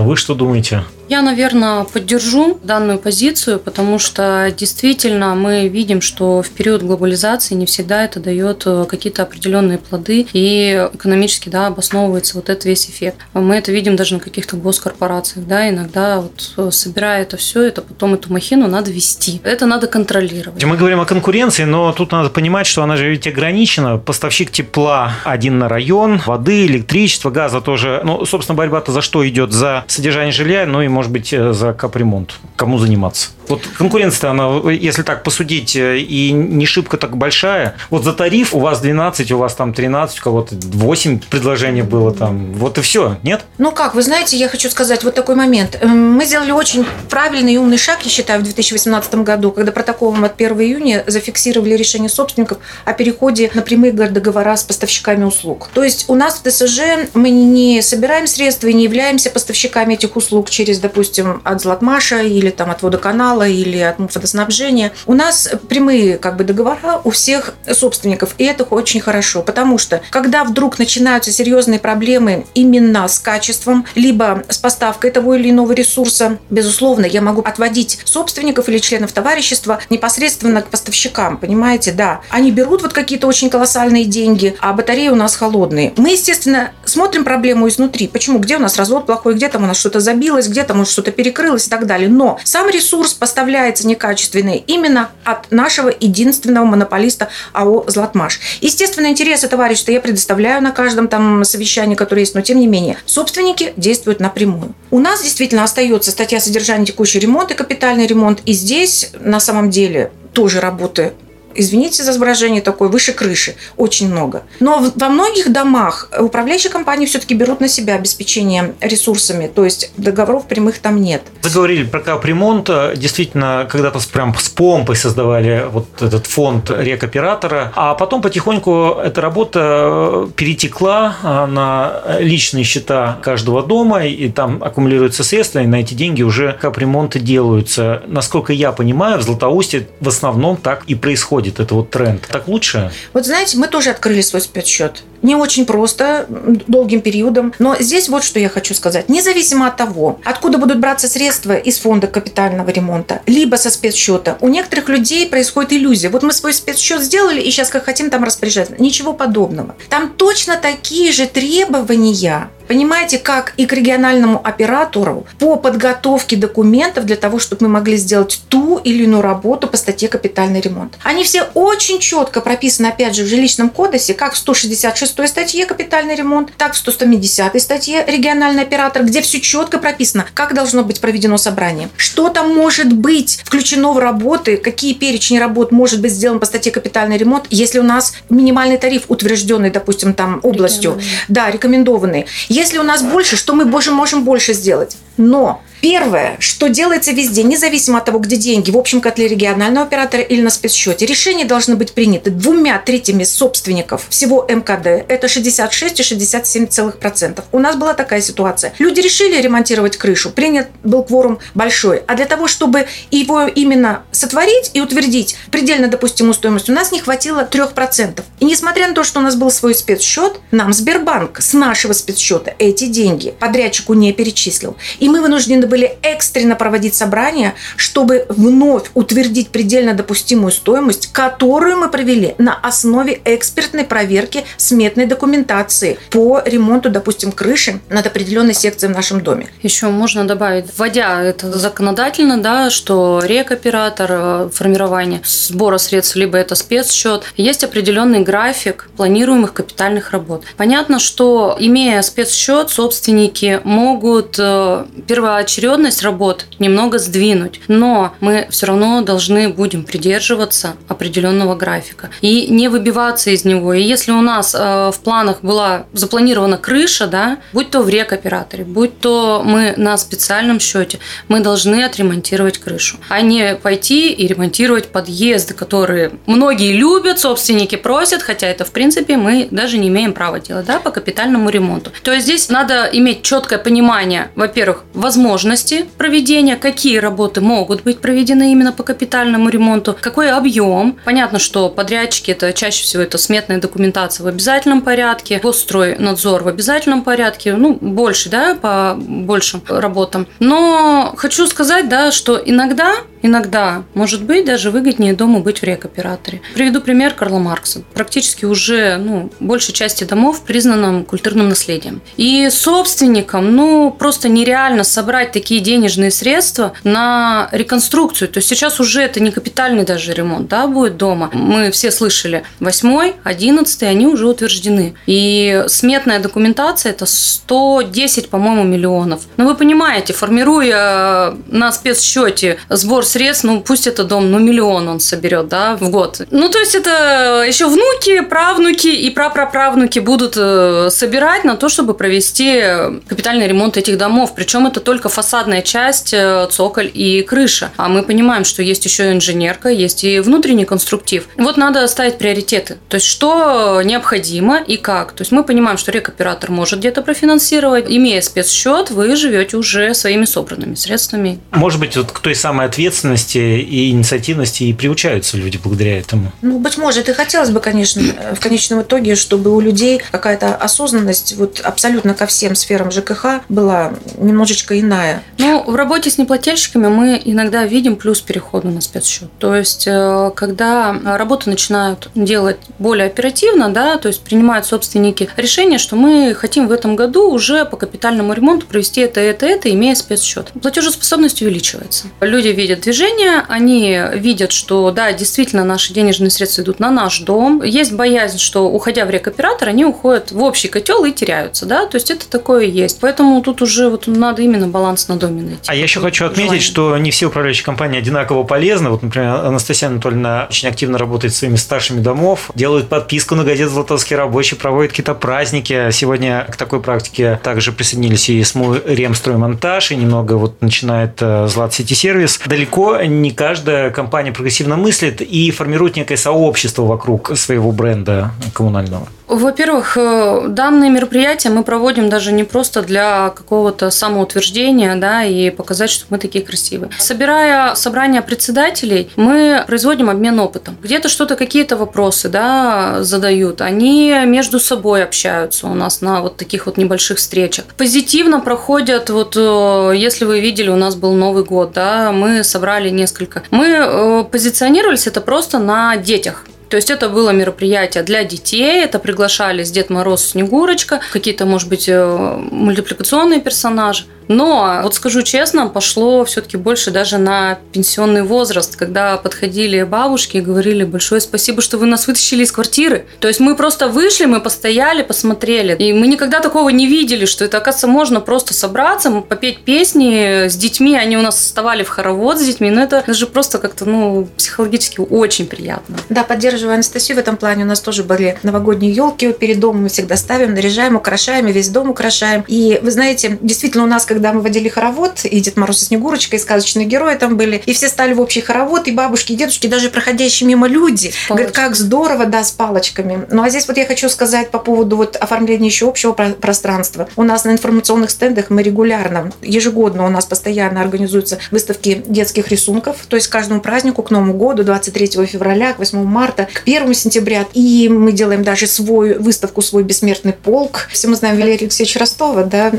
Вы 0.03 0.17
что 0.17 0.35
думаете? 0.35 0.83
Я, 1.11 1.21
наверное, 1.21 1.83
поддержу 1.83 2.57
данную 2.63 2.97
позицию, 2.97 3.59
потому 3.59 3.99
что 3.99 4.49
действительно 4.55 5.35
мы 5.35 5.67
видим, 5.67 5.99
что 5.99 6.41
в 6.41 6.49
период 6.51 6.83
глобализации 6.83 7.53
не 7.53 7.65
всегда 7.65 8.05
это 8.05 8.21
дает 8.21 8.63
э, 8.65 8.85
какие-то 8.87 9.23
определенные 9.23 9.77
плоды 9.77 10.25
и 10.31 10.87
экономически 10.93 11.49
да, 11.49 11.67
обосновывается 11.67 12.37
вот 12.37 12.47
этот 12.47 12.63
весь 12.63 12.89
эффект. 12.89 13.17
Мы 13.33 13.55
это 13.55 13.73
видим 13.73 13.97
даже 13.97 14.13
на 14.13 14.19
каких-то 14.21 14.55
госкорпорациях. 14.55 15.45
Да, 15.45 15.67
иногда 15.67 16.21
вот 16.21 16.53
э, 16.55 16.71
собирая 16.71 17.23
это 17.23 17.35
все, 17.35 17.63
это 17.63 17.81
потом 17.81 18.13
эту 18.13 18.31
махину 18.31 18.69
надо 18.69 18.89
вести. 18.89 19.41
Это 19.43 19.65
надо 19.65 19.87
контролировать. 19.87 20.63
Мы 20.63 20.77
говорим 20.77 21.01
о 21.01 21.05
конкуренции, 21.05 21.65
но 21.65 21.91
тут 21.91 22.13
надо 22.13 22.29
понимать, 22.29 22.67
что 22.67 22.83
она 22.83 22.95
же 22.95 23.09
ведь 23.09 23.27
ограничена. 23.27 23.97
Поставщик 23.97 24.49
тепла 24.49 25.11
один 25.25 25.59
на 25.59 25.67
район, 25.67 26.21
воды, 26.25 26.67
электричества, 26.67 27.31
газа 27.31 27.59
тоже. 27.59 27.99
Ну, 28.05 28.25
собственно, 28.25 28.55
борьба-то 28.55 28.93
за 28.93 29.01
что 29.01 29.27
идет? 29.27 29.51
За 29.51 29.83
содержание 29.87 30.31
жилья, 30.31 30.65
ну 30.65 30.81
и, 30.81 30.87
может 30.87 31.00
быть, 31.09 31.33
э, 31.33 31.53
за 31.53 31.73
капремонт. 31.73 32.35
Кому 32.55 32.77
заниматься? 32.77 33.29
Вот 33.47 33.61
конкуренция, 33.77 34.31
она, 34.31 34.71
если 34.71 35.01
так 35.01 35.23
посудить, 35.23 35.75
э, 35.75 35.99
и 35.99 36.31
не 36.31 36.65
шибко 36.65 36.97
так 36.97 37.17
большая. 37.17 37.75
Вот 37.89 38.03
за 38.03 38.13
тариф 38.13 38.53
у 38.53 38.59
вас 38.59 38.81
12, 38.81 39.31
у 39.31 39.37
вас 39.37 39.55
там 39.55 39.73
13, 39.73 40.19
у 40.19 40.23
кого-то 40.23 40.55
8 40.55 41.19
предложений 41.29 41.83
было 41.83 42.13
там. 42.13 42.53
Вот 42.53 42.77
и 42.77 42.81
все, 42.81 43.17
нет? 43.23 43.41
Ну 43.57 43.71
как, 43.71 43.95
вы 43.95 44.03
знаете, 44.03 44.37
я 44.37 44.47
хочу 44.47 44.69
сказать 44.69 45.03
вот 45.03 45.15
такой 45.15 45.35
момент. 45.35 45.77
Эм, 45.81 46.13
мы 46.13 46.25
сделали 46.25 46.51
очень 46.51 46.85
правильный 47.09 47.53
и 47.53 47.57
умный 47.57 47.77
шаг, 47.77 47.99
я 48.03 48.09
считаю, 48.09 48.39
в 48.39 48.43
2018 48.43 49.15
году, 49.15 49.51
когда 49.51 49.71
протоколом 49.71 50.23
от 50.23 50.39
1 50.39 50.59
июня 50.61 51.03
зафиксировали 51.07 51.75
решение 51.75 52.09
собственников 52.09 52.59
о 52.85 52.93
переходе 52.93 53.51
на 53.53 53.61
прямые 53.61 53.91
договора 53.91 54.55
с 54.55 54.63
поставщиками 54.63 55.23
услуг. 55.23 55.69
То 55.73 55.83
есть 55.83 56.05
у 56.07 56.15
нас 56.15 56.41
в 56.43 56.49
ТСЖ 56.49 56.79
мы 57.13 57.29
не 57.29 57.81
собираем 57.81 58.27
средства 58.27 58.67
и 58.67 58.73
не 58.73 58.83
являемся 58.83 59.29
поставщиками 59.29 59.93
этих 59.93 60.15
услуг 60.15 60.49
через, 60.49 60.79
допустим, 60.81 61.41
от 61.43 61.61
Златмаша 61.61 62.21
или 62.21 62.49
там 62.49 62.71
от 62.71 62.81
водоканала 62.81 63.47
или 63.47 63.79
от 63.79 63.99
водоснабжения. 63.99 64.91
У 65.05 65.13
нас 65.13 65.49
прямые 65.69 66.17
как 66.17 66.37
бы 66.37 66.43
договора 66.43 67.01
у 67.03 67.11
всех 67.11 67.53
собственников, 67.71 68.35
и 68.37 68.43
это 68.43 68.63
очень 68.63 69.01
хорошо, 69.01 69.41
потому 69.41 69.77
что 69.77 70.01
когда 70.09 70.43
вдруг 70.43 70.79
начинаются 70.79 71.31
серьезные 71.31 71.79
проблемы 71.79 72.45
именно 72.53 73.07
с 73.07 73.19
качеством, 73.19 73.85
либо 73.95 74.43
с 74.49 74.57
поставкой 74.57 75.11
того 75.11 75.35
или 75.35 75.49
иного 75.49 75.73
ресурса, 75.73 76.37
безусловно, 76.49 77.05
я 77.05 77.21
могу 77.21 77.41
отводить 77.41 77.99
собственников 78.05 78.69
или 78.69 78.77
членов 78.79 79.11
товарищества 79.11 79.79
непосредственно 79.89 80.61
к 80.61 80.67
поставщикам, 80.67 81.37
понимаете, 81.37 81.91
да. 81.91 82.21
Они 82.29 82.51
берут 82.51 82.81
вот 82.81 82.93
какие-то 82.93 83.27
очень 83.27 83.49
колоссальные 83.49 84.05
деньги, 84.05 84.55
а 84.59 84.73
батареи 84.73 85.09
у 85.09 85.15
нас 85.15 85.35
холодные. 85.35 85.93
Мы, 85.97 86.11
естественно, 86.11 86.71
смотрим 86.85 87.23
проблему 87.23 87.67
изнутри. 87.67 88.07
Почему? 88.07 88.39
Где 88.39 88.57
у 88.57 88.59
нас 88.59 88.77
развод 88.77 89.05
плохой, 89.05 89.35
где 89.35 89.49
там 89.49 89.63
у 89.63 89.67
нас 89.67 89.77
что-то 89.77 89.99
забилось, 89.99 90.47
где 90.71 90.77
там 90.77 90.85
что-то 90.85 91.11
перекрылось 91.11 91.67
и 91.67 91.69
так 91.69 91.85
далее. 91.85 92.09
Но 92.09 92.39
сам 92.43 92.69
ресурс 92.69 93.13
поставляется 93.13 93.87
некачественный 93.87 94.63
именно 94.67 95.09
от 95.23 95.51
нашего 95.51 95.89
единственного 95.89 96.65
монополиста 96.65 97.29
АО 97.53 97.85
«Златмаш». 97.87 98.39
Естественно, 98.61 99.07
интересы 99.07 99.47
товарищества 99.47 99.91
я 99.91 100.01
предоставляю 100.01 100.61
на 100.61 100.71
каждом 100.71 101.07
там 101.07 101.43
совещании, 101.43 101.95
которое 101.95 102.21
есть, 102.21 102.35
но 102.35 102.41
тем 102.41 102.59
не 102.59 102.67
менее, 102.67 102.97
собственники 103.05 103.73
действуют 103.77 104.19
напрямую. 104.19 104.73
У 104.91 104.99
нас 104.99 105.23
действительно 105.23 105.63
остается 105.63 106.11
статья 106.11 106.39
содержания 106.39 106.85
текущий 106.85 107.19
ремонт 107.19 107.51
и 107.51 107.55
капитальный 107.55 108.07
ремонт, 108.07 108.41
и 108.45 108.53
здесь 108.53 109.11
на 109.19 109.39
самом 109.39 109.69
деле 109.69 110.11
тоже 110.33 110.59
работы 110.59 111.13
извините 111.55 112.03
за 112.03 112.11
изображение 112.11 112.61
такое, 112.61 112.89
выше 112.89 113.13
крыши, 113.13 113.55
очень 113.77 114.11
много. 114.11 114.43
Но 114.59 114.91
во 114.95 115.09
многих 115.09 115.51
домах 115.51 116.09
управляющие 116.19 116.71
компании 116.71 117.05
все-таки 117.05 117.33
берут 117.33 117.61
на 117.61 117.67
себя 117.67 117.95
обеспечение 117.95 118.73
ресурсами, 118.81 119.49
то 119.53 119.63
есть 119.63 119.91
договоров 119.97 120.47
прямых 120.47 120.79
там 120.79 121.01
нет. 121.01 121.21
Заговорили 121.41 121.83
про 121.83 121.99
капремонт. 121.99 122.69
Действительно, 122.95 123.67
когда-то 123.69 123.99
прям 124.11 124.35
с 124.37 124.49
помпой 124.49 124.95
создавали 124.95 125.65
вот 125.71 125.87
этот 126.01 126.27
фонд 126.27 126.71
рекоператора, 126.71 127.71
а 127.75 127.95
потом 127.95 128.21
потихоньку 128.21 128.97
эта 129.03 129.21
работа 129.21 130.29
перетекла 130.35 131.17
а, 131.23 131.47
на 131.47 132.19
личные 132.19 132.63
счета 132.63 133.19
каждого 133.21 133.63
дома, 133.63 134.05
и 134.05 134.29
там 134.29 134.63
аккумулируются 134.63 135.23
средства, 135.23 135.59
и 135.59 135.67
на 135.67 135.77
эти 135.77 135.93
деньги 135.93 136.23
уже 136.23 136.53
капремонты 136.53 137.19
делаются. 137.19 138.03
Насколько 138.07 138.53
я 138.53 138.71
понимаю, 138.71 139.19
в 139.19 139.23
Златоусте 139.23 139.87
в 139.99 140.07
основном 140.07 140.57
так 140.57 140.83
и 140.85 140.95
происходит 140.95 141.40
происходит, 141.41 141.59
это 141.59 141.75
вот 141.75 141.89
тренд. 141.89 142.27
Так 142.27 142.47
лучше? 142.47 142.91
Вот 143.13 143.25
знаете, 143.25 143.57
мы 143.57 143.67
тоже 143.67 143.89
открыли 143.89 144.21
свой 144.21 144.41
спецсчет. 144.41 145.03
Не 145.21 145.35
очень 145.35 145.65
просто, 145.65 146.25
долгим 146.67 147.01
периодом. 147.01 147.53
Но 147.59 147.75
здесь 147.79 148.09
вот 148.09 148.23
что 148.23 148.39
я 148.39 148.49
хочу 148.49 148.73
сказать. 148.73 149.09
Независимо 149.09 149.67
от 149.67 149.77
того, 149.77 150.19
откуда 150.23 150.57
будут 150.57 150.79
браться 150.79 151.07
средства 151.07 151.55
из 151.55 151.77
фонда 151.77 152.07
капитального 152.07 152.69
ремонта, 152.69 153.21
либо 153.27 153.55
со 153.55 153.69
спецсчета, 153.69 154.37
у 154.41 154.47
некоторых 154.47 154.89
людей 154.89 155.27
происходит 155.27 155.73
иллюзия. 155.73 156.09
Вот 156.09 156.23
мы 156.23 156.33
свой 156.33 156.53
спецсчет 156.53 157.01
сделали, 157.01 157.39
и 157.39 157.51
сейчас 157.51 157.69
как 157.69 157.85
хотим 157.85 158.09
там 158.09 158.23
распоряжаться. 158.23 158.75
Ничего 158.79 159.13
подобного. 159.13 159.75
Там 159.89 160.09
точно 160.17 160.57
такие 160.57 161.11
же 161.11 161.27
требования 161.27 162.49
Понимаете, 162.71 163.17
как 163.17 163.53
и 163.57 163.65
к 163.65 163.73
региональному 163.73 164.39
оператору 164.41 165.25
по 165.39 165.57
подготовке 165.57 166.37
документов 166.37 167.05
для 167.05 167.17
того, 167.17 167.37
чтобы 167.37 167.65
мы 167.65 167.73
могли 167.73 167.97
сделать 167.97 168.39
ту 168.47 168.77
или 168.77 169.03
иную 169.03 169.21
работу 169.21 169.67
по 169.67 169.75
статье 169.75 170.07
капитальный 170.07 170.61
ремонт. 170.61 170.93
Они 171.03 171.25
все 171.25 171.43
очень 171.53 171.99
четко 171.99 172.39
прописаны, 172.39 172.87
опять 172.87 173.13
же, 173.13 173.25
в 173.25 173.27
жилищном 173.27 173.71
кодексе, 173.71 174.13
как 174.13 174.35
в 174.35 174.37
166 174.37 175.11
106 175.11 175.29
статье 175.29 175.65
«Капитальный 175.65 176.15
ремонт», 176.15 176.53
так 176.55 176.71
в 176.71 176.77
170 176.77 177.61
статье 177.61 178.05
«Региональный 178.07 178.61
оператор», 178.63 179.03
где 179.03 179.21
все 179.21 179.41
четко 179.41 179.77
прописано, 179.77 180.25
как 180.33 180.53
должно 180.53 180.85
быть 180.85 181.01
проведено 181.01 181.35
собрание, 181.37 181.89
что 181.97 182.29
там 182.29 182.55
может 182.55 182.93
быть 182.93 183.41
включено 183.43 183.91
в 183.91 183.99
работы, 183.99 184.55
какие 184.55 184.93
перечни 184.93 185.37
работ 185.37 185.73
может 185.73 185.99
быть 185.99 186.13
сделан 186.13 186.39
по 186.39 186.45
статье 186.45 186.71
«Капитальный 186.71 187.17
ремонт», 187.17 187.47
если 187.49 187.79
у 187.79 187.83
нас 187.83 188.13
минимальный 188.29 188.77
тариф 188.77 189.03
утвержденный, 189.09 189.71
допустим, 189.71 190.13
там 190.13 190.39
областью, 190.41 191.01
да, 191.27 191.51
рекомендованный. 191.51 192.27
Если 192.61 192.77
у 192.77 192.83
нас 192.83 193.01
больше, 193.01 193.37
что 193.37 193.55
мы 193.55 193.65
можем, 193.91 194.23
больше 194.23 194.53
сделать. 194.53 194.95
Но 195.17 195.63
Первое, 195.81 196.37
что 196.39 196.67
делается 196.67 197.11
везде, 197.11 197.41
независимо 197.41 197.97
от 197.97 198.05
того, 198.05 198.19
где 198.19 198.35
деньги, 198.35 198.69
в 198.69 198.77
общем 198.77 199.01
котле 199.01 199.27
регионального 199.27 199.87
оператора 199.87 200.21
или 200.21 200.41
на 200.41 200.51
спецсчете, 200.51 201.07
решения 201.07 201.43
должны 201.43 201.75
быть 201.75 201.93
приняты 201.93 202.29
двумя 202.29 202.77
третьими 202.77 203.23
собственников 203.23 204.05
всего 204.09 204.45
МКД. 204.47 204.85
Это 205.07 205.27
66 205.27 205.99
и 205.99 206.03
67,%. 206.03 207.43
У 207.51 207.59
нас 207.59 207.75
была 207.75 207.95
такая 207.95 208.21
ситуация. 208.21 208.73
Люди 208.77 208.99
решили 208.99 209.41
ремонтировать 209.41 209.97
крышу, 209.97 210.29
принят 210.29 210.67
был 210.83 211.03
кворум 211.03 211.39
большой. 211.55 212.03
А 212.05 212.15
для 212.15 212.25
того, 212.25 212.47
чтобы 212.47 212.85
его 213.09 213.47
именно 213.47 214.03
сотворить 214.11 214.69
и 214.75 214.81
утвердить 214.81 215.35
предельно 215.49 215.87
допустимую 215.87 216.35
стоимость, 216.35 216.69
у 216.69 216.73
нас 216.73 216.91
не 216.91 216.99
хватило 216.99 217.47
3%. 217.51 218.21
И 218.39 218.45
несмотря 218.45 218.87
на 218.87 218.93
то, 218.93 219.03
что 219.03 219.19
у 219.19 219.23
нас 219.23 219.35
был 219.35 219.49
свой 219.49 219.73
спецсчет, 219.73 220.39
нам 220.51 220.73
Сбербанк 220.73 221.41
с 221.41 221.53
нашего 221.53 221.93
спецсчета 221.93 222.53
эти 222.59 222.85
деньги 222.85 223.33
подрядчику 223.39 223.95
не 223.95 224.13
перечислил. 224.13 224.77
И 224.99 225.09
мы 225.09 225.21
вынуждены 225.21 225.70
были 225.71 225.97
экстренно 226.01 226.55
проводить 226.57 226.95
собрания, 226.95 227.55
чтобы 227.77 228.25
вновь 228.27 228.91
утвердить 228.93 229.49
предельно 229.49 229.93
допустимую 229.93 230.51
стоимость, 230.51 231.13
которую 231.13 231.77
мы 231.77 231.89
провели 231.89 232.35
на 232.37 232.53
основе 232.53 233.21
экспертной 233.23 233.85
проверки 233.85 234.43
сметной 234.57 235.05
документации 235.05 235.97
по 236.09 236.41
ремонту, 236.45 236.89
допустим, 236.89 237.31
крыши 237.31 237.79
над 237.89 238.05
определенной 238.05 238.53
секцией 238.53 238.91
в 238.91 238.95
нашем 238.95 239.21
доме. 239.21 239.47
Еще 239.61 239.87
можно 239.87 240.27
добавить, 240.27 240.65
вводя 240.77 241.23
это 241.23 241.57
законодательно, 241.57 242.37
да, 242.41 242.69
что 242.69 243.21
рекоператор, 243.23 244.09
э, 244.11 244.49
формирование 244.53 245.21
сбора 245.23 245.77
средств, 245.77 246.17
либо 246.17 246.37
это 246.37 246.55
спецсчет, 246.55 247.23
есть 247.37 247.63
определенный 247.63 248.19
график 248.19 248.89
планируемых 248.97 249.53
капитальных 249.53 250.11
работ. 250.11 250.43
Понятно, 250.57 250.99
что 250.99 251.55
имея 251.57 252.01
спецсчет, 252.01 252.69
собственники 252.69 253.61
могут 253.63 254.35
э, 254.37 254.85
первоочередно 255.07 255.60
очередность 255.61 256.01
работ 256.01 256.45
немного 256.59 256.97
сдвинуть, 256.97 257.61
но 257.67 258.13
мы 258.19 258.47
все 258.49 258.65
равно 258.65 259.01
должны 259.01 259.49
будем 259.49 259.83
придерживаться 259.83 260.73
определенного 260.87 261.55
графика 261.55 262.09
и 262.21 262.47
не 262.47 262.67
выбиваться 262.67 263.29
из 263.29 263.45
него. 263.45 263.73
И 263.73 263.81
если 263.83 264.11
у 264.11 264.21
нас 264.21 264.55
э, 264.55 264.91
в 264.91 264.99
планах 265.03 265.41
была 265.43 265.85
запланирована 265.93 266.57
крыша, 266.57 267.05
да, 267.05 267.37
будь 267.53 267.69
то 267.69 267.81
в 267.81 267.89
рекоператоре, 267.89 268.63
будь 268.63 268.99
то 268.99 269.43
мы 269.45 269.75
на 269.77 269.97
специальном 269.97 270.59
счете, 270.59 270.99
мы 271.27 271.41
должны 271.41 271.83
отремонтировать 271.83 272.57
крышу, 272.57 272.97
а 273.09 273.21
не 273.21 273.55
пойти 273.55 274.11
и 274.11 274.27
ремонтировать 274.27 274.87
подъезды, 274.87 275.53
которые 275.53 276.11
многие 276.25 276.73
любят, 276.73 277.19
собственники 277.19 277.75
просят, 277.75 278.23
хотя 278.23 278.47
это 278.47 278.65
в 278.65 278.71
принципе 278.71 279.15
мы 279.15 279.47
даже 279.51 279.77
не 279.77 279.89
имеем 279.89 280.13
права 280.13 280.39
делать, 280.39 280.65
да, 280.65 280.79
по 280.79 280.89
капитальному 280.89 281.49
ремонту. 281.49 281.91
То 282.01 282.11
есть 282.13 282.25
здесь 282.25 282.49
надо 282.49 282.89
иметь 282.91 283.21
четкое 283.21 283.59
понимание, 283.59 284.31
во-первых, 284.35 284.83
возможно 284.93 285.50
возможности 285.51 285.85
проведения, 285.97 286.55
какие 286.55 286.97
работы 286.97 287.41
могут 287.41 287.83
быть 287.83 287.99
проведены 287.99 288.51
именно 288.51 288.71
по 288.71 288.83
капитальному 288.83 289.49
ремонту, 289.49 289.95
какой 289.99 290.31
объем. 290.31 290.97
Понятно, 291.05 291.39
что 291.39 291.69
подрядчики 291.69 292.31
это 292.31 292.53
чаще 292.53 292.83
всего 292.83 293.03
это 293.03 293.17
сметная 293.17 293.59
документация 293.59 294.23
в 294.23 294.27
обязательном 294.27 294.81
порядке, 294.81 295.39
госстрой 295.43 295.97
надзор 295.97 296.43
в 296.43 296.47
обязательном 296.47 297.03
порядке, 297.03 297.53
ну, 297.53 297.77
больше, 297.81 298.29
да, 298.29 298.55
по 298.55 298.95
большим 298.97 299.61
работам. 299.67 300.27
Но 300.39 301.13
хочу 301.17 301.47
сказать, 301.47 301.89
да, 301.89 302.11
что 302.11 302.41
иногда 302.43 302.95
Иногда, 303.21 303.83
может 303.93 304.23
быть, 304.23 304.45
даже 304.45 304.71
выгоднее 304.71 305.13
дому 305.13 305.41
быть 305.41 305.59
в 305.59 305.63
рекоператоре. 305.63 306.41
Приведу 306.53 306.81
пример 306.81 307.13
Карла 307.13 307.39
Маркса. 307.39 307.83
Практически 307.93 308.45
уже 308.45 308.97
ну, 308.97 309.29
большей 309.39 309.73
части 309.73 310.03
домов 310.03 310.41
признанным 310.41 311.05
культурным 311.05 311.49
наследием. 311.49 312.01
И 312.17 312.49
собственникам 312.49 313.55
ну, 313.55 313.91
просто 313.97 314.29
нереально 314.29 314.83
собрать 314.83 315.31
такие 315.31 315.61
денежные 315.61 316.11
средства 316.11 316.73
на 316.83 317.49
реконструкцию. 317.51 318.29
То 318.29 318.39
есть 318.39 318.49
сейчас 318.49 318.79
уже 318.79 319.01
это 319.01 319.19
не 319.19 319.31
капитальный 319.31 319.85
даже 319.85 320.13
ремонт 320.13 320.47
да, 320.47 320.67
будет 320.67 320.97
дома. 320.97 321.29
Мы 321.33 321.71
все 321.71 321.91
слышали, 321.91 322.43
восьмой, 322.59 323.15
одиннадцатый, 323.23 323.89
они 323.89 324.07
уже 324.07 324.27
утверждены. 324.27 324.95
И 325.05 325.63
сметная 325.67 326.19
документация– 326.19 326.91
это 326.91 327.05
110, 327.05 328.29
по-моему, 328.29 328.63
миллионов. 328.63 329.21
Но 329.37 329.45
вы 329.45 329.55
понимаете, 329.55 330.13
формируя 330.13 331.35
на 331.47 331.71
спецсчете 331.71 332.57
сбор 332.69 333.05
средств, 333.11 333.43
ну 333.43 333.61
пусть 333.61 333.87
это 333.87 334.03
дом, 334.03 334.31
ну 334.31 334.39
миллион 334.39 334.87
он 334.87 334.99
соберет, 334.99 335.47
да, 335.47 335.75
в 335.75 335.89
год. 335.89 336.21
Ну 336.31 336.49
то 336.49 336.59
есть 336.59 336.75
это 336.75 337.43
еще 337.47 337.67
внуки, 337.67 338.21
правнуки 338.21 338.87
и 338.87 339.09
прапраправнуки 339.09 339.99
будут 339.99 340.33
э, 340.37 340.89
собирать 340.89 341.43
на 341.43 341.55
то, 341.55 341.69
чтобы 341.69 341.93
провести 341.93 342.61
капитальный 343.07 343.47
ремонт 343.47 343.77
этих 343.77 343.97
домов. 343.97 344.33
Причем 344.35 344.67
это 344.67 344.79
только 344.79 345.09
фасадная 345.09 345.61
часть, 345.61 346.13
э, 346.13 346.47
цоколь 346.49 346.89
и 346.93 347.21
крыша. 347.21 347.71
А 347.77 347.89
мы 347.89 348.03
понимаем, 348.03 348.45
что 348.45 348.63
есть 348.63 348.85
еще 348.85 349.11
инженерка, 349.11 349.69
есть 349.69 350.03
и 350.03 350.19
внутренний 350.19 350.65
конструктив. 350.65 351.27
Вот 351.37 351.57
надо 351.57 351.85
ставить 351.87 352.17
приоритеты. 352.17 352.77
То 352.89 352.95
есть 352.95 353.07
что 353.07 353.81
необходимо 353.83 354.61
и 354.61 354.77
как. 354.77 355.11
То 355.11 355.21
есть 355.21 355.31
мы 355.31 355.43
понимаем, 355.43 355.77
что 355.77 355.91
рекоператор 355.91 356.51
может 356.51 356.79
где-то 356.79 357.01
профинансировать. 357.01 357.85
Имея 357.89 358.21
спецсчет, 358.21 358.89
вы 358.91 359.15
живете 359.15 359.57
уже 359.57 359.93
своими 359.93 360.25
собранными 360.25 360.75
средствами. 360.75 361.39
Может 361.51 361.79
быть, 361.79 361.97
вот 361.97 362.11
к 362.11 362.19
той 362.19 362.35
самой 362.35 362.67
ответственности 362.67 363.00
ответственности 363.01 363.37
и 363.37 363.91
инициативности 363.91 364.63
и 364.63 364.73
приучаются 364.73 365.37
люди 365.37 365.59
благодаря 365.61 365.99
этому. 365.99 366.31
Ну, 366.41 366.59
быть 366.59 366.77
может, 366.77 367.09
и 367.09 367.13
хотелось 367.13 367.49
бы, 367.49 367.59
конечно, 367.59 368.01
в 368.35 368.39
конечном 368.39 368.81
итоге, 368.81 369.15
чтобы 369.15 369.55
у 369.55 369.59
людей 369.59 370.01
какая-то 370.11 370.55
осознанность 370.55 371.35
вот 371.37 371.61
абсолютно 371.63 372.13
ко 372.13 372.25
всем 372.25 372.55
сферам 372.55 372.91
ЖКХ 372.91 373.41
была 373.49 373.93
немножечко 374.17 374.79
иная. 374.79 375.23
Ну, 375.37 375.63
в 375.63 375.75
работе 375.75 376.09
с 376.09 376.17
неплательщиками 376.17 376.87
мы 376.87 377.21
иногда 377.23 377.65
видим 377.65 377.95
плюс 377.95 378.21
перехода 378.21 378.69
на 378.69 378.81
спецсчет. 378.81 379.29
То 379.39 379.55
есть, 379.55 379.87
э, 379.87 380.31
когда 380.35 380.95
работу 381.03 381.49
начинают 381.49 382.09
делать 382.15 382.57
более 382.79 383.07
оперативно, 383.07 383.69
да, 383.69 383.97
то 383.97 384.07
есть 384.07 384.21
принимают 384.21 384.65
собственники 384.65 385.29
решение, 385.37 385.79
что 385.79 385.95
мы 385.95 386.33
хотим 386.35 386.67
в 386.67 386.71
этом 386.71 386.95
году 386.95 387.31
уже 387.31 387.65
по 387.65 387.77
капитальному 387.77 388.33
ремонту 388.33 388.65
провести 388.65 389.01
это, 389.01 389.19
это, 389.19 389.45
это, 389.45 389.69
имея 389.71 389.95
спецсчет. 389.95 390.51
Платежеспособность 390.61 391.41
увеличивается. 391.41 392.07
Люди 392.19 392.49
видят 392.49 392.87
движение, 392.91 393.45
они 393.47 394.01
видят, 394.15 394.51
что 394.51 394.91
да, 394.91 395.13
действительно 395.13 395.63
наши 395.63 395.93
денежные 395.93 396.29
средства 396.29 396.61
идут 396.61 396.79
на 396.79 396.91
наш 396.91 397.19
дом. 397.19 397.63
Есть 397.63 397.93
боязнь, 397.93 398.37
что 398.37 398.69
уходя 398.69 399.05
в 399.05 399.09
рекоператор, 399.09 399.69
они 399.69 399.85
уходят 399.85 400.31
в 400.31 400.43
общий 400.43 400.67
котел 400.67 401.05
и 401.05 401.13
теряются, 401.13 401.65
да, 401.65 401.85
то 401.85 401.95
есть 401.95 402.11
это 402.11 402.29
такое 402.29 402.65
есть. 402.65 402.99
Поэтому 402.99 403.41
тут 403.41 403.61
уже 403.61 403.89
вот 403.89 404.07
надо 404.07 404.41
именно 404.41 404.67
баланс 404.67 405.07
на 405.07 405.15
доме 405.15 405.41
найти. 405.41 405.61
А 405.67 405.75
я 405.75 405.83
еще 405.83 406.01
хочу 406.01 406.25
отметить, 406.25 406.61
желание. 406.61 406.61
что 406.61 406.97
не 406.97 407.11
все 407.11 407.27
управляющие 407.27 407.63
компании 407.63 407.97
одинаково 407.97 408.43
полезны. 408.43 408.89
Вот, 408.89 409.03
например, 409.03 409.45
Анастасия 409.45 409.87
Анатольевна 409.87 410.47
очень 410.49 410.67
активно 410.67 410.97
работает 410.97 411.33
с 411.33 411.37
своими 411.37 411.55
старшими 411.55 412.01
домов, 412.01 412.51
делает 412.55 412.89
подписку 412.89 413.35
на 413.35 413.45
газету 413.45 413.71
«Златовский 413.71 414.17
рабочий», 414.17 414.57
проводит 414.57 414.91
какие-то 414.91 415.15
праздники. 415.15 415.91
Сегодня 415.91 416.45
к 416.51 416.57
такой 416.57 416.81
практике 416.81 417.39
также 417.41 417.71
присоединились 417.71 418.29
и 418.29 418.43
СМУ 418.43 418.75
«Ремстроймонтаж», 418.85 419.91
и 419.91 419.95
немного 419.95 420.33
вот 420.33 420.61
начинает 420.61 421.21
э, 421.21 421.47
«Злат 421.47 421.73
Сити 421.73 421.93
Сервис». 421.93 422.39
Далеко 422.45 422.80
далеко 422.81 423.03
не 423.03 423.31
каждая 423.31 423.91
компания 423.91 424.31
прогрессивно 424.31 424.77
мыслит 424.77 425.21
и 425.21 425.51
формирует 425.51 425.95
некое 425.95 426.17
сообщество 426.17 426.83
вокруг 426.83 427.37
своего 427.37 427.71
бренда 427.71 428.31
коммунального. 428.53 429.07
Во-первых, 429.31 429.95
э, 429.95 430.47
данные 430.49 430.89
мероприятия 430.91 431.49
мы 431.49 431.63
проводим 431.63 432.09
даже 432.09 432.33
не 432.33 432.43
просто 432.43 432.81
для 432.81 433.29
какого-то 433.29 433.89
самоутверждения, 433.89 434.93
да, 434.97 435.23
и 435.23 435.49
показать, 435.51 435.89
что 435.89 436.05
мы 436.09 436.17
такие 436.17 436.43
красивые. 436.43 436.91
Собирая 436.99 437.73
собрание 437.75 438.21
председателей, 438.21 439.09
мы 439.15 439.63
производим 439.67 440.09
обмен 440.09 440.37
опытом. 440.37 440.75
Где-то 440.83 441.07
что-то, 441.07 441.37
какие-то 441.37 441.77
вопросы, 441.77 442.27
да, 442.27 443.03
задают. 443.03 443.61
Они 443.61 444.13
между 444.25 444.59
собой 444.59 445.01
общаются 445.01 445.67
у 445.67 445.75
нас 445.75 446.01
на 446.01 446.19
вот 446.21 446.35
таких 446.35 446.65
вот 446.65 446.75
небольших 446.75 447.17
встречах. 447.17 447.63
Позитивно 447.77 448.41
проходят, 448.41 449.09
вот, 449.09 449.37
э, 449.37 449.93
если 449.95 450.25
вы 450.25 450.41
видели, 450.41 450.69
у 450.69 450.75
нас 450.75 450.95
был 450.95 451.13
Новый 451.13 451.45
год, 451.45 451.71
да, 451.71 452.11
мы 452.11 452.43
собрали 452.43 452.70
несколько. 452.89 453.43
Мы 453.51 453.67
э, 453.67 454.23
позиционировались 454.23 455.07
это 455.07 455.21
просто 455.21 455.59
на 455.59 455.97
детях. 455.97 456.45
То 456.69 456.77
есть 456.77 456.89
это 456.89 457.09
было 457.09 457.31
мероприятие 457.31 458.01
для 458.03 458.23
детей, 458.23 458.81
это 458.81 458.97
приглашались 458.97 459.71
Дед 459.71 459.89
Мороз, 459.89 460.29
Снегурочка, 460.29 461.01
какие-то, 461.11 461.45
может 461.45 461.67
быть, 461.67 461.89
э, 461.89 462.37
мультипликационные 462.49 463.41
персонажи. 463.41 464.05
Но, 464.31 464.79
вот 464.83 464.95
скажу 464.95 465.21
честно, 465.21 465.67
пошло 465.67 466.23
все-таки 466.25 466.57
больше 466.57 466.89
даже 466.91 467.17
на 467.17 467.59
пенсионный 467.73 468.23
возраст, 468.23 468.75
когда 468.75 469.17
подходили 469.17 469.83
бабушки 469.83 470.37
и 470.37 470.41
говорили 470.41 470.83
большое 470.83 471.21
спасибо, 471.21 471.61
что 471.61 471.77
вы 471.77 471.85
нас 471.85 472.07
вытащили 472.07 472.43
из 472.43 472.51
квартиры. 472.51 473.05
То 473.19 473.27
есть 473.27 473.39
мы 473.39 473.55
просто 473.55 473.89
вышли, 473.89 474.25
мы 474.25 474.39
постояли, 474.39 475.03
посмотрели. 475.03 475.75
И 475.75 475.93
мы 475.93 476.07
никогда 476.07 476.39
такого 476.39 476.69
не 476.69 476.87
видели, 476.87 477.25
что 477.25 477.43
это, 477.45 477.57
оказывается, 477.57 477.87
можно 477.87 478.21
просто 478.21 478.53
собраться, 478.53 479.11
попеть 479.11 479.59
песни 479.63 480.47
с 480.47 480.55
детьми. 480.55 480.95
Они 480.95 481.17
у 481.17 481.21
нас 481.21 481.35
вставали 481.35 481.83
в 481.83 481.89
хоровод 481.89 482.39
с 482.39 482.45
детьми. 482.45 482.69
Но 482.69 482.81
это 482.81 483.03
же 483.13 483.27
просто 483.27 483.57
как-то, 483.57 483.85
ну, 483.85 484.29
психологически 484.37 484.99
очень 484.99 485.45
приятно. 485.45 485.97
Да, 486.09 486.23
поддерживаю 486.23 486.75
Анастасию 486.75 487.17
в 487.17 487.19
этом 487.19 487.35
плане. 487.35 487.65
У 487.65 487.67
нас 487.67 487.81
тоже 487.81 488.03
были 488.03 488.37
новогодние 488.43 488.91
елки 488.93 489.33
перед 489.33 489.59
домом. 489.59 489.83
Мы 489.83 489.89
всегда 489.89 490.15
ставим, 490.15 490.53
наряжаем, 490.53 490.95
украшаем, 490.95 491.47
и 491.47 491.51
весь 491.51 491.69
дом 491.69 491.89
украшаем. 491.89 492.45
И 492.47 492.79
вы 492.81 492.91
знаете, 492.91 493.37
действительно, 493.41 493.83
у 493.83 493.87
нас, 493.87 494.05
когда 494.05 494.20
мы 494.33 494.41
водили 494.41 494.69
хоровод, 494.69 495.25
и 495.25 495.39
Дед 495.39 495.57
Мороз 495.57 495.81
и 495.81 495.85
Снегурочка, 495.85 496.35
и 496.35 496.39
сказочные 496.39 496.85
герои 496.85 497.15
там 497.15 497.37
были, 497.37 497.61
и 497.65 497.73
все 497.73 497.87
стали 497.87 498.13
в 498.13 498.21
общий 498.21 498.41
хоровод, 498.41 498.87
и 498.87 498.91
бабушки, 498.91 499.33
и 499.33 499.35
дедушки, 499.35 499.67
даже 499.67 499.89
проходящие 499.89 500.47
мимо 500.47 500.67
люди. 500.67 501.11
Говорят, 501.29 501.51
как 501.51 501.75
здорово, 501.75 502.25
да, 502.25 502.43
с 502.43 502.51
палочками. 502.51 503.25
Ну, 503.29 503.43
а 503.43 503.49
здесь 503.49 503.67
вот 503.67 503.77
я 503.77 503.85
хочу 503.85 504.09
сказать 504.09 504.51
по 504.51 504.59
поводу 504.59 504.97
вот 504.97 505.15
оформления 505.15 505.67
еще 505.67 505.89
общего 505.89 506.11
пространства. 506.13 507.07
У 507.15 507.23
нас 507.23 507.43
на 507.45 507.51
информационных 507.51 508.11
стендах 508.11 508.49
мы 508.49 508.63
регулярно, 508.63 509.31
ежегодно 509.41 510.05
у 510.05 510.09
нас 510.09 510.25
постоянно 510.25 510.81
организуются 510.81 511.39
выставки 511.51 512.03
детских 512.07 512.49
рисунков, 512.49 512.97
то 513.07 513.15
есть 513.15 513.27
каждому 513.27 513.61
празднику, 513.61 514.03
к 514.03 514.11
Новому 514.11 514.33
году, 514.33 514.63
23 514.63 515.25
февраля, 515.25 515.73
к 515.73 515.79
8 515.79 516.03
марта, 516.03 516.47
к 516.51 516.63
1 516.63 516.93
сентября. 516.93 517.45
И 517.53 517.89
мы 517.89 518.11
делаем 518.11 518.43
даже 518.43 518.67
свою 518.67 519.21
выставку, 519.21 519.61
свой 519.61 519.83
бессмертный 519.83 520.33
полк. 520.33 520.87
Все 520.91 521.07
мы 521.07 521.15
знаем 521.15 521.37
Валерия 521.37 521.65
Алексеевича 521.65 521.99
Ростова, 521.99 522.43
да, 522.43 522.71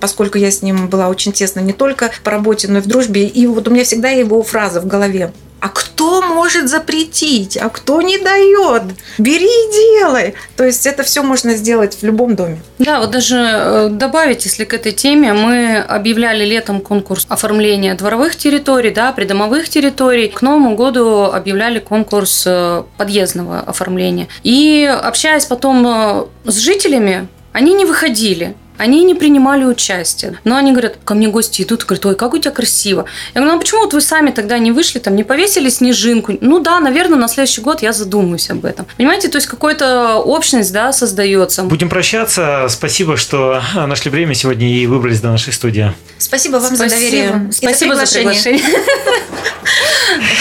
поскольку 0.00 0.38
я 0.38 0.50
с 0.50 0.62
ним 0.62 0.67
была 0.72 1.08
очень 1.08 1.32
тесно 1.32 1.60
не 1.60 1.72
только 1.72 2.10
по 2.24 2.30
работе, 2.30 2.68
но 2.68 2.78
и 2.78 2.82
в 2.82 2.86
дружбе. 2.86 3.26
И 3.26 3.46
вот 3.46 3.68
у 3.68 3.70
меня 3.70 3.84
всегда 3.84 4.08
его 4.10 4.42
фраза 4.42 4.80
в 4.80 4.86
голове. 4.86 5.32
А 5.60 5.68
кто 5.70 6.22
может 6.22 6.68
запретить? 6.68 7.56
А 7.56 7.68
кто 7.68 8.00
не 8.00 8.18
дает? 8.18 8.82
Бери 9.18 9.46
и 9.46 9.72
делай. 9.72 10.34
То 10.56 10.64
есть 10.64 10.86
это 10.86 11.02
все 11.02 11.22
можно 11.22 11.54
сделать 11.54 11.96
в 12.00 12.04
любом 12.04 12.36
доме. 12.36 12.60
Да, 12.78 13.00
вот 13.00 13.10
даже 13.10 13.36
э, 13.36 13.88
добавить, 13.90 14.44
если 14.44 14.64
к 14.64 14.72
этой 14.72 14.92
теме, 14.92 15.32
мы 15.32 15.78
объявляли 15.78 16.44
летом 16.44 16.80
конкурс 16.80 17.26
оформления 17.28 17.94
дворовых 17.94 18.36
территорий, 18.36 18.90
да, 18.90 19.12
придомовых 19.12 19.68
территорий. 19.68 20.28
К 20.28 20.42
Новому 20.42 20.76
году 20.76 21.24
объявляли 21.24 21.80
конкурс 21.80 22.44
э, 22.46 22.84
подъездного 22.96 23.60
оформления. 23.60 24.28
И 24.44 24.84
общаясь 25.02 25.46
потом 25.46 25.84
э, 25.86 26.24
с 26.44 26.56
жителями, 26.58 27.26
они 27.52 27.74
не 27.74 27.84
выходили. 27.84 28.54
Они 28.78 29.04
не 29.04 29.14
принимали 29.14 29.64
участие. 29.64 30.38
Но 30.44 30.56
они 30.56 30.70
говорят, 30.70 30.96
ко 31.04 31.14
мне 31.14 31.28
гости 31.28 31.62
идут, 31.62 31.84
говорят, 31.84 32.06
ой, 32.06 32.14
как 32.14 32.32
у 32.32 32.38
тебя 32.38 32.52
красиво. 32.52 33.04
Я 33.34 33.40
говорю, 33.40 33.52
ну 33.52 33.58
а 33.58 33.60
почему 33.60 33.80
вот 33.82 33.92
вы 33.92 34.00
сами 34.00 34.30
тогда 34.30 34.58
не 34.58 34.72
вышли, 34.72 34.98
там, 34.98 35.16
не 35.16 35.24
повесили 35.24 35.68
снежинку? 35.68 36.38
Ну 36.40 36.60
да, 36.60 36.80
наверное, 36.80 37.18
на 37.18 37.28
следующий 37.28 37.60
год 37.60 37.82
я 37.82 37.92
задумаюсь 37.92 38.48
об 38.50 38.64
этом. 38.64 38.86
Понимаете, 38.96 39.28
то 39.28 39.36
есть 39.36 39.48
какая-то 39.48 40.16
общность, 40.16 40.72
да, 40.72 40.92
создается. 40.92 41.64
Будем 41.64 41.88
прощаться. 41.88 42.66
Спасибо, 42.68 43.16
что 43.16 43.60
нашли 43.74 44.10
время 44.10 44.34
сегодня 44.34 44.72
и 44.72 44.86
выбрались 44.86 45.20
до 45.20 45.28
нашей 45.28 45.52
студии. 45.52 45.92
Спасибо 46.18 46.56
вам 46.56 46.76
Спасибо. 46.76 46.88
за 46.88 46.94
доверие. 46.96 47.50
Спасибо 47.52 47.94
за 47.96 48.14
приглашение. 48.14 48.62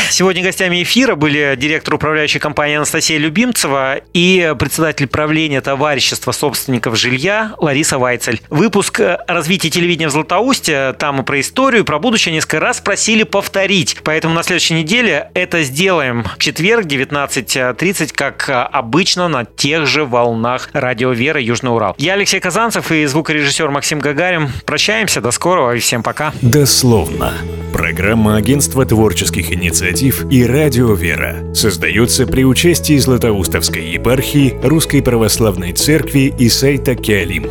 Сегодня 0.09 0.43
гостями 0.43 0.83
эфира 0.83 1.15
были 1.15 1.55
директор 1.57 1.95
управляющей 1.95 2.39
компании 2.39 2.77
Анастасия 2.77 3.17
Любимцева 3.17 4.01
и 4.13 4.53
председатель 4.57 5.07
правления 5.07 5.61
товарищества 5.61 6.31
собственников 6.31 6.97
жилья 6.97 7.53
Лариса 7.57 7.97
Вайцель. 7.97 8.41
Выпуск 8.49 8.99
о 8.99 9.23
развитии 9.27 9.69
телевидения 9.69 10.07
в 10.07 10.11
Златоусте, 10.11 10.93
там 10.93 11.21
и 11.21 11.23
про 11.23 11.39
историю, 11.39 11.83
и 11.83 11.85
про 11.85 11.99
будущее 11.99 12.33
несколько 12.33 12.59
раз 12.59 12.79
просили 12.81 13.23
повторить. 13.23 13.97
Поэтому 14.03 14.33
на 14.33 14.43
следующей 14.43 14.75
неделе 14.75 15.29
это 15.33 15.63
сделаем. 15.63 16.25
В 16.37 16.39
четверг 16.39 16.85
19.30, 16.85 18.11
как 18.13 18.49
обычно, 18.49 19.27
на 19.27 19.45
тех 19.45 19.85
же 19.85 20.05
волнах 20.05 20.69
радио 20.73 21.11
Вера 21.11 21.39
Южный 21.41 21.71
Урал. 21.71 21.95
Я 21.97 22.13
Алексей 22.13 22.39
Казанцев 22.39 22.91
и 22.91 23.05
звукорежиссер 23.05 23.69
Максим 23.69 23.99
Гагарин. 23.99 24.49
Прощаемся, 24.65 25.21
до 25.21 25.31
скорого 25.31 25.73
и 25.75 25.79
всем 25.79 26.03
пока. 26.03 26.33
Дословно. 26.41 27.33
Программа 27.73 28.37
Агентства 28.37 28.85
творческих 28.85 29.51
инициатив 29.67 30.25
и 30.31 30.45
Радио 30.45 30.93
Вера 30.93 31.53
создаются 31.53 32.25
при 32.25 32.45
участии 32.45 32.97
Златоустовской 32.97 33.85
епархии, 33.85 34.55
Русской 34.63 35.01
Православной 35.01 35.73
Церкви 35.73 36.33
и 36.39 36.47
сайта 36.47 36.95
Киалим. 36.95 37.47